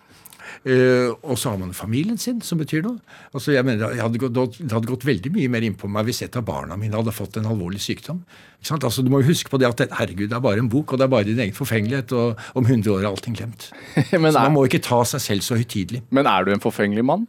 [0.61, 2.99] Uh, og så har man familien sin, som betyr noe.
[3.31, 6.21] Altså, jeg mener, jeg hadde gått, Det hadde gått veldig mye mer innpå meg hvis
[6.25, 8.23] et av barna mine hadde fått en alvorlig sykdom.
[8.69, 11.01] Altså, du må jo huske på det at herregud, det er bare en bok, og
[11.01, 12.13] det er bare din egen forfengelighet.
[12.13, 13.69] Og om 100 år er allting glemt.
[14.11, 16.03] så man må ikke ta seg selv så høytidelig.
[16.11, 17.25] Men er du en forfengelig mann?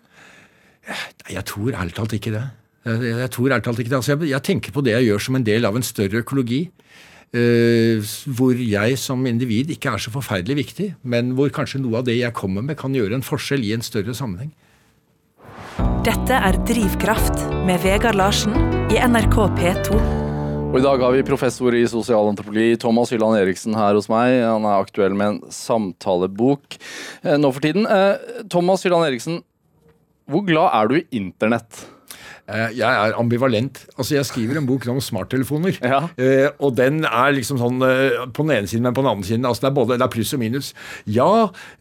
[0.89, 2.45] Nei, jeg tror ærlig talt ikke det.
[2.85, 4.01] Jeg, jeg tror ærlig talt ikke det.
[4.03, 6.65] Altså, jeg, jeg tenker på det jeg gjør som en del av en større økologi.
[7.33, 8.03] Uh,
[8.37, 12.19] hvor jeg som individ ikke er så forferdelig viktig, men hvor kanskje noe av det
[12.19, 14.51] jeg kommer med, kan gjøre en forskjell i en større sammenheng.
[16.05, 18.53] Dette er Drivkraft med Vegard Larsen
[18.93, 19.97] i NRK P2.
[20.73, 24.39] Og I dag har vi professor i sosialantropologi Thomas Hylland Eriksen her hos meg.
[24.41, 26.77] Han er aktuell med en samtalebok
[27.25, 27.89] uh, nå for tiden.
[27.89, 29.41] Uh, Thomas Hylland Eriksen,
[30.29, 31.85] hvor glad er du i internett?
[32.51, 33.85] Eh, Jeg er ambivalent.
[33.97, 35.79] Altså, Jeg skriver en bok om smarttelefoner.
[35.83, 36.09] Ja.
[36.19, 39.29] Eh, og den er liksom sånn eh, på den ene siden, men på den andre
[39.29, 39.47] siden.
[39.47, 40.73] altså Det er både det er pluss og minus.
[41.07, 41.29] Ja,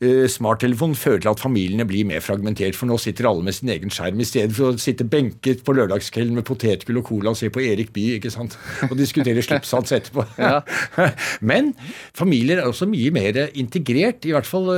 [0.01, 3.89] smarttelefon fører til at familiene blir mer fragmentert, for nå sitter alle med sin egen
[3.93, 7.49] skjerm i stedet for å sitte benket på lørdagskvelden med potetgull og cola og se
[7.53, 8.57] på Erik Bye ikke sant?
[8.89, 10.25] og diskutere slipshals etterpå.
[10.37, 10.61] Ja.
[11.51, 11.73] Men
[12.17, 14.69] familier er også mye mer integrert, i hvert fall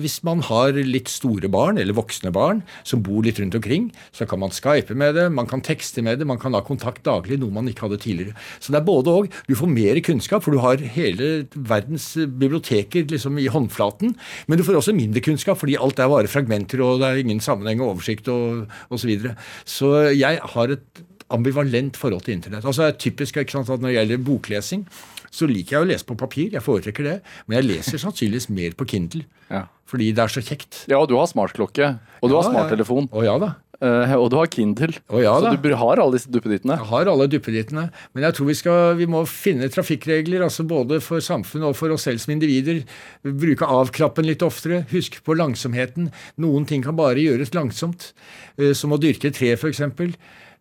[0.00, 3.90] hvis man har litt store barn, eller voksne barn, som bor litt rundt omkring.
[4.12, 7.04] Så kan man skype med det, man kan tekste med det, man kan ha kontakt
[7.06, 8.36] daglig, noe man ikke hadde tidligere.
[8.58, 9.30] Så det er både og.
[9.48, 14.16] Du får mer kunnskap, for du har hele verdens biblioteker liksom i håndflaten.
[14.46, 17.42] Men du får også mindre kunnskap, fordi alt er bare fragmenter, og det er ingen
[17.44, 19.00] sammenheng og oversikt og osv.
[19.00, 19.32] Så, videre.
[19.66, 21.00] så jeg har et
[21.30, 22.66] ambivalent forhold til internett.
[22.66, 24.84] Altså det er typisk ikke sant, at Når det gjelder boklesing,
[25.30, 26.50] så liker jeg å lese på papir.
[26.52, 27.16] Jeg foretrekker det.
[27.46, 29.24] Men jeg leser sannsynligvis mer på Kindle.
[29.50, 29.64] Ja.
[29.90, 30.84] Fordi det er så kjekt.
[30.90, 33.08] Ja, og du har smartklokke, og du har smarttelefon.
[33.10, 33.16] ja.
[33.18, 33.54] Å ja da.
[33.84, 34.92] Eh, og du har Kindle.
[35.08, 36.76] oh, ja så du har alle disse duppedittene.
[36.78, 41.00] Jeg har alle duppedittene, men jeg tror vi, skal, vi må finne trafikkregler, altså både
[41.04, 42.82] for samfunnet og for oss selv som individer.
[43.24, 44.84] Bruke avkrappen litt oftere.
[44.92, 46.10] Husk på langsomheten.
[46.40, 48.12] Noen ting kan bare gjøres langsomt.
[48.60, 49.82] uh, Som å dyrke et tre, f.eks.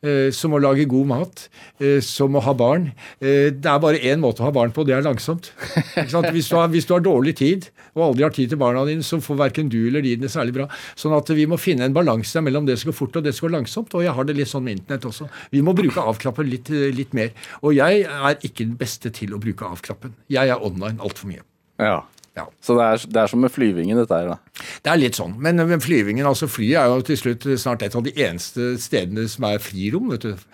[0.04, 1.50] eh, Som å lage god mat.
[1.80, 2.92] eh, Som å ha barn.
[3.22, 5.52] Eh, Det er bare én måte å ha barn på, det er langsomt.
[5.96, 9.02] Hvis, du har, hvis du har dårlig tid, og aldri har tid til barna dine,
[9.04, 10.68] så får verken du eller de det særlig bra.
[10.96, 13.48] Sånn at vi må finne en balanse mellom det som går fort og det som
[13.48, 13.94] går langsomt.
[13.98, 15.28] Og jeg har det litt sånn med internett også.
[15.52, 17.34] Vi må bruke avkrappen litt, litt mer.
[17.64, 20.14] Og jeg er ikke den beste til å bruke avkrappen.
[20.30, 21.42] Jeg er online altfor mye.
[21.82, 22.04] Ja.
[22.38, 22.46] Ja.
[22.64, 24.34] Så det er, det er som med flyvingen, dette her.
[24.34, 24.66] da.
[24.86, 25.34] Det er litt sånn.
[25.42, 29.26] Men, men flyvingen, altså flyet er jo til slutt snart et av de eneste stedene
[29.32, 30.12] som er frirom.
[30.14, 30.46] vet du.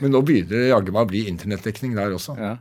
[0.00, 2.36] Men nå begynner det jaggu meg å bli internettdekning der også.
[2.40, 2.54] Ja.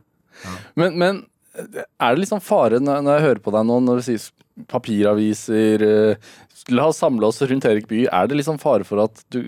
[0.80, 1.22] Men, men
[1.54, 4.32] er det liksom fare når, når jeg hører på deg nå, når du sier
[4.70, 6.32] papiraviser eh,
[6.72, 8.08] La oss samle oss rundt Erik Bye.
[8.08, 9.42] Er det liksom fare for at du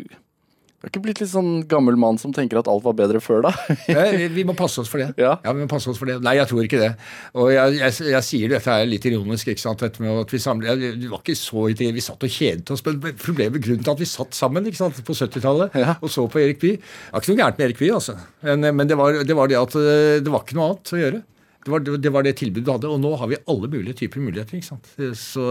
[0.85, 3.39] Du har ikke blitt litt sånn gammel mann som tenker at alt var bedre før,
[3.47, 3.51] da?
[4.35, 5.07] Vi må passe oss for det.
[5.17, 5.31] Ja.
[5.41, 6.19] vi må passe oss for det.
[6.21, 6.89] Nei, jeg tror ikke det.
[7.33, 10.41] Og jeg, jeg, jeg sier dette er litt ironisk, ikke sant, dette med at vi
[10.43, 13.95] samler Det var ikke så irriterende, vi satt og kjedet oss, men problemet, grunnen til
[13.95, 15.95] at vi satt sammen ikke sant, på 70-tallet Ja.
[15.97, 18.17] og så på Erik Bye Det var ikke noe gærent med Erik Bye, altså.
[18.45, 21.01] Men, men det, var, det var det at eh, det var ikke noe annet å
[21.01, 21.23] gjøre.
[21.65, 24.21] Det var, det var det tilbudet du hadde, og nå har vi alle mulige typer
[24.21, 24.59] muligheter.
[24.61, 24.93] ikke sant?
[25.17, 25.49] Så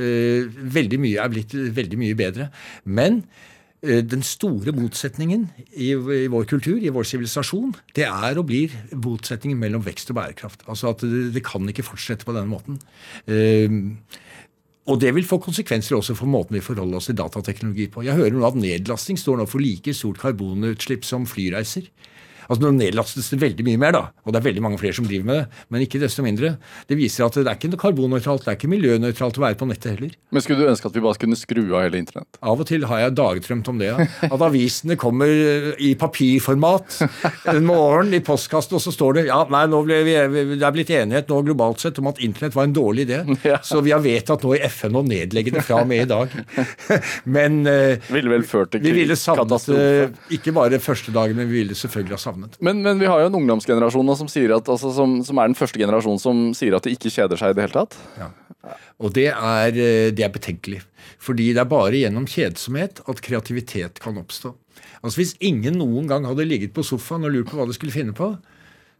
[0.00, 2.48] øh, veldig mye er blitt veldig mye bedre.
[2.88, 3.20] Men
[3.82, 9.60] den store motsetningen i, i vår kultur, i vår sivilisasjon, det er og blir motsetningen
[9.60, 10.64] mellom vekst og bærekraft.
[10.66, 12.80] Altså at det, det kan ikke fortsette på denne måten.
[13.30, 13.70] Eh,
[14.88, 18.02] og det vil få konsekvenser også for måten vi forholder oss til datateknologi på.
[18.06, 21.90] Jeg hører nå at nedlasting står nå for like stort karbonutslipp som flyreiser.
[22.48, 25.04] Altså Nå nedlastes det veldig mye mer, da, og det er veldig mange flere som
[25.04, 25.62] driver med det.
[25.68, 26.54] Men ikke desto mindre.
[26.88, 29.92] Det viser at det er ikke karbonnøytralt, det er ikke miljønøytralt å være på nettet
[29.98, 30.14] heller.
[30.32, 32.38] Men skulle du ønske at vi bare kunne skru av hele internett?
[32.40, 33.90] Av og til har jeg dagdrømt om det.
[33.92, 34.06] ja.
[34.28, 36.98] At avisene kommer eh, i papirformat
[37.52, 40.16] en morgen i postkassen, og så står det ja, nei, nå ble vi,
[40.56, 43.20] det er blitt enighet nå globalt sett om at internett var en dårlig idé.
[43.48, 43.60] Ja.
[43.64, 46.32] Så vi har vedtatt nå i FN å nedlegge det fra og med i dag.
[47.36, 49.86] Men eh, Ville vel ført til vi ville savnet katastrofe.
[50.08, 52.36] eh, ikke bare første dagen, men vi ville selvfølgelig ha savnet.
[52.64, 55.58] Men, men vi har jo en ungdomsgenerasjon nå som, at, altså, som, som er den
[55.58, 57.98] første generasjonen som sier at de ikke kjeder seg i det hele tatt.
[58.18, 58.30] Ja.
[59.02, 60.82] Og det er, eh, det er betenkelig.
[61.22, 64.54] Fordi det er bare gjennom kjedsomhet at kreativitet kan oppstå.
[65.02, 67.94] Altså Hvis ingen noen gang hadde ligget på sofaen og lurt på hva de skulle
[67.94, 68.32] finne på,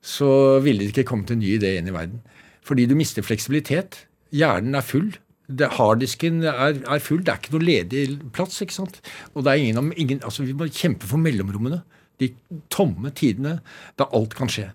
[0.04, 2.20] så ville det ikke kommet en ny idé inn i verden.
[2.66, 4.04] Fordi du mister fleksibilitet.
[4.34, 5.10] Hjernen er full.
[5.48, 7.22] Det, harddisken er, er full.
[7.24, 8.02] Det er ikke noe ledig
[8.36, 8.60] plass.
[8.62, 9.00] ikke sant?
[9.34, 11.82] Og det er ingen, ingen, altså Vi må kjempe for mellomrommene.
[12.18, 12.32] De
[12.72, 13.58] tomme tidene
[13.98, 14.70] da alt kan skje.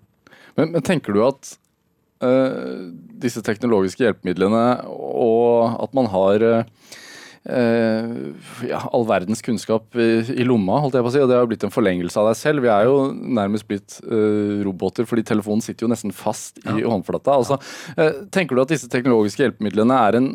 [0.58, 1.56] Men, men tenker du at
[2.24, 2.90] uh,
[3.22, 6.64] disse teknologiske hjelpemidlene og at man har eh,
[8.68, 11.48] ja, all verdens kunnskap i, i lomma, holdt jeg på å si, og det har
[11.50, 12.64] blitt en forlengelse av deg selv.
[12.64, 17.36] Vi er jo nærmest blitt uh, roboter, fordi telefonen sitter jo nesten fast i håndflata.
[17.36, 17.60] Altså,
[18.34, 20.30] tenker du at disse teknologiske hjelpemidlene er en,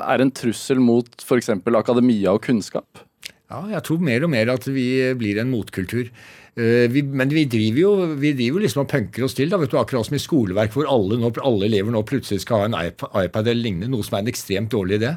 [0.00, 1.52] er en trussel mot f.eks.
[1.80, 3.06] akademia og kunnskap?
[3.50, 4.84] Ja, jeg tror mer og mer at vi
[5.18, 6.10] blir en motkultur.
[6.58, 9.70] Eh, Vi, men vi driver jo vi driver liksom og punker oss til, da, vet
[9.72, 12.76] du, akkurat som i skoleverk hvor alle, nå, alle elever nå plutselig skal ha en
[12.78, 15.12] iPad, eller lignende, noe som er en ekstremt dårlig idé.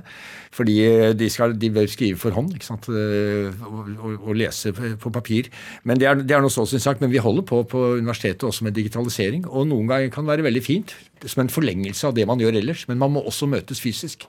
[0.53, 2.89] Fordi eh, de, skal, de bør skrive for hånd ikke sant?
[2.89, 5.49] eh, Og, og, og lese på papir.
[5.85, 8.49] Men det er, det er noe så sin sak, men vi holder på på universitetet
[8.49, 9.45] også med digitalisering.
[9.49, 12.57] Og noen ganger kan det være veldig fint som en forlengelse av det man gjør
[12.61, 14.25] ellers, men man må også møtes fysisk.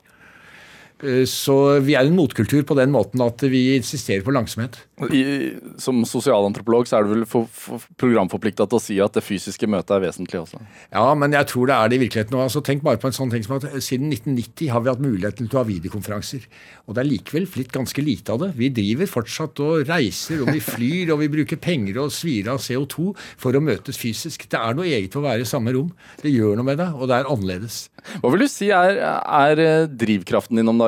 [1.02, 4.78] Eh, Så vi er en motkultur på den måten at vi insisterer på langsomhet.
[5.10, 9.24] I, som sosialantropolog så er du vel for, for, programforplikta til å si at det
[9.26, 10.60] fysiske møtet er vesentlig også.
[10.94, 12.38] Ja, men jeg tror det er det i virkeligheten.
[12.38, 15.50] Altså, tenk bare på en sånn ting som at Siden 1990 har vi hatt muligheten
[15.50, 16.46] til å ha videokonferanser.
[16.86, 18.52] Og det er likevel blitt ganske lite av det.
[18.60, 22.62] Vi driver fortsatt og reiser, og vi flyr, og vi bruker penger og svir av
[22.62, 24.46] CO2 for å møtes fysisk.
[24.46, 25.90] Det er noe eget å være i samme rom.
[26.22, 27.82] Det gjør noe med deg, og det er annerledes.
[28.22, 30.83] Hva vil du si er, er eh, drivkraften din om dagen?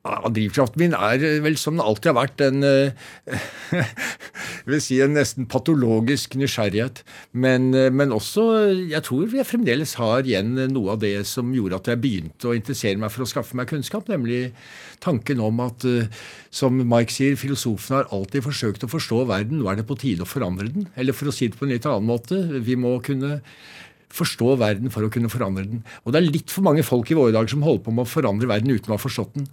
[0.00, 2.94] Ja, drivkraften min er eh, vel som den alltid har vært en eh,
[4.64, 7.02] jeg vil si en nesten patologisk nysgjerrighet.
[7.32, 8.46] Men, eh, men også
[8.88, 12.56] Jeg tror jeg fremdeles har igjen noe av det som gjorde at jeg begynte å
[12.56, 14.54] interessere meg for å skaffe meg kunnskap, nemlig
[15.04, 16.08] tanken om at, eh,
[16.48, 19.60] som Mike sier, filosofen har alltid forsøkt å forstå verden.
[19.60, 20.88] Nå er det på tide å forandre den.
[20.96, 23.42] Eller for å si det på en litt annen måte, vi må kunne
[24.14, 25.82] forstå verden for å kunne forandre den.
[26.04, 28.10] Og det er litt for mange folk i våre dager som holder på med å
[28.10, 29.50] forandre verden uten å ha forstått den.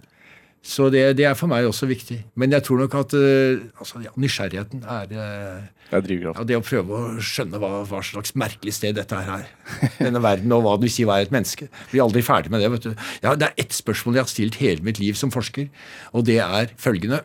[0.68, 2.18] Så det, det er for meg også viktig.
[2.38, 6.40] Men jeg tror nok at uh, altså, ja, nysgjerrigheten er uh, Det er drivkraft.
[6.40, 9.94] ja, Det å prøve å skjønne hva, hva slags merkelig sted dette her er.
[10.00, 11.70] Denne verden, og hva det vil si å være et menneske.
[11.92, 12.72] Vi er aldri ferdig med det.
[12.74, 13.06] vet du.
[13.22, 15.70] Ja, Det er ett spørsmål jeg har stilt hele mitt liv som forsker,
[16.12, 17.22] og det er følgende.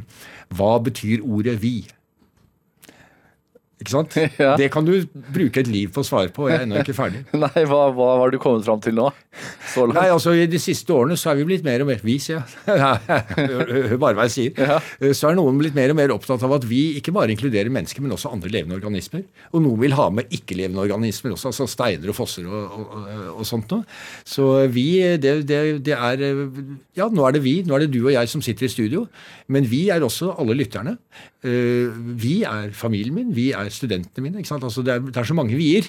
[0.56, 1.99] Hva betyr ordet 'vi'?
[3.80, 4.16] Ikke sant?
[4.40, 4.54] Ja.
[4.60, 4.92] Det kan du
[5.32, 7.22] bruke et liv på å svare på, og jeg er ennå ikke ferdig.
[7.42, 9.08] Nei, hva, hva har du kommet fram til nå?
[9.92, 12.40] Nei, altså I de siste årene så er vi blitt mer og mer Vi, sier
[12.40, 12.68] jeg.
[14.02, 14.60] Bare hva jeg sier.
[14.60, 14.78] Ja.
[15.16, 18.02] Så er noen blitt mer og mer opptatt av at vi ikke bare inkluderer mennesker,
[18.04, 19.24] men også andre levende organismer.
[19.54, 23.44] Og noen vil ha med ikke-levende organismer også, altså steiner og fosser og, og, og
[23.48, 23.86] sånt noe.
[24.28, 24.88] Så vi,
[25.22, 26.24] det, det, det er
[26.98, 27.56] Ja, nå er det vi.
[27.66, 29.06] Nå er det du og jeg som sitter i studio.
[29.50, 30.96] Men vi er også alle lytterne.
[31.46, 31.88] Eh,
[32.20, 33.30] Vi er familien min.
[33.36, 34.38] Vi er studentene mine.
[34.38, 35.88] Altså det, er, det er så mange vi-er.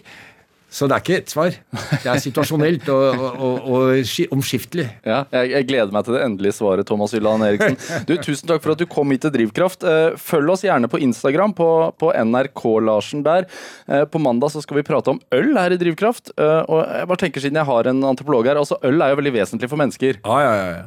[0.71, 1.55] Så det er ikke ett svar.
[1.99, 4.85] Det er situasjonelt og, og, og, og omskiftelig.
[5.03, 7.75] Ja, jeg, jeg gleder meg til det endelige svaret, Thomas Hylland Eriksen.
[8.07, 9.83] Du, Tusen takk for at du kom hit til Drivkraft.
[9.83, 11.67] Eh, Følg oss gjerne på Instagram, på,
[11.99, 13.49] på NRK-Larsen der.
[13.91, 16.31] Eh, På mandag så skal vi prate om øl her i Drivkraft.
[16.39, 19.19] Eh, Og jeg bare tenker Siden jeg har en antropolog her, altså øl er jo
[19.19, 20.21] veldig vesentlig for mennesker.
[20.23, 20.81] Ja, ja, ja.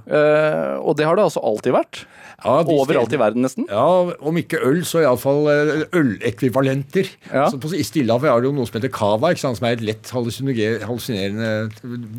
[0.80, 2.02] Og det har det altså alltid vært.
[2.40, 3.68] ja Overalt i verden, nesten.
[3.68, 3.84] Ja,
[4.24, 5.44] om ikke øl, så iallfall
[5.92, 7.08] ølekvivalenter.
[7.32, 7.46] Ja.
[7.50, 9.73] Så på, I Stillehavet har du jo noe som heter cava, ikke sant, som er
[9.74, 11.50] et lett hallusinerende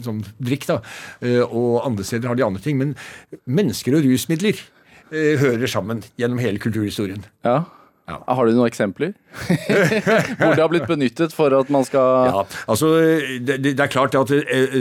[0.05, 0.67] sånn, drikk.
[0.69, 0.79] da.
[1.21, 2.77] Eh, Og andre steder har de andre ting.
[2.77, 2.95] Men
[3.47, 4.59] mennesker og rusmidler
[5.11, 7.25] eh, hører sammen gjennom hele kulturhistorien.
[7.45, 7.63] Ja.
[8.05, 8.19] Ja.
[8.37, 9.15] Har du noen eksempler?
[10.37, 12.91] Hvor det har blitt benyttet for at man skal Ja, altså
[13.41, 14.75] Det, det er klart at uh,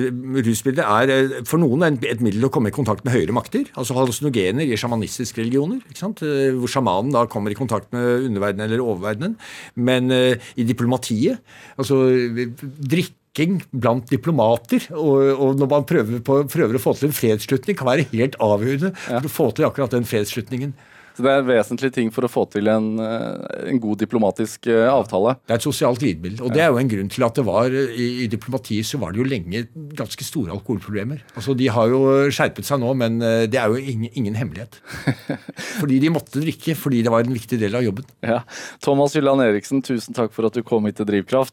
[0.45, 3.64] rusmidler er eh, for noen et, et middel å komme i kontakt med høyere makter.
[3.81, 5.81] Altså hallusinogener i sjamanistiske religioner.
[5.89, 9.39] Eh, Hvor sjamanen da kommer i kontakt med underverdenen eller oververdenen.
[9.75, 11.41] Men uh, i diplomatiet
[11.81, 17.16] altså drikke blant diplomater, og, og når man prøver, på, prøver å få til en
[17.16, 20.77] fredsslutning, kan være helt avgjørende for å få til akkurat den fredsslutningen.
[21.15, 24.67] Så det er en vesentlig ting for å få til en, eh, en god diplomatisk
[24.67, 25.37] eh, avtale.
[25.47, 26.43] Det er et sosialt glidemiddel.
[26.43, 29.15] Og det er jo en grunn til at det var i, i diplomatiet så var
[29.15, 31.23] det jo lenge ganske store alkoholproblemer.
[31.39, 32.01] Altså De har jo
[32.35, 34.81] skjerpet seg nå, men eh, det er jo ingen, ingen hemmelighet.
[35.81, 38.07] Fordi de måtte drikke, fordi det var en viktig del av jobben.
[38.25, 38.41] Ja.
[38.83, 41.53] Thomas Hylland Eriksen, tusen takk for at du kom hit til Drivkraft.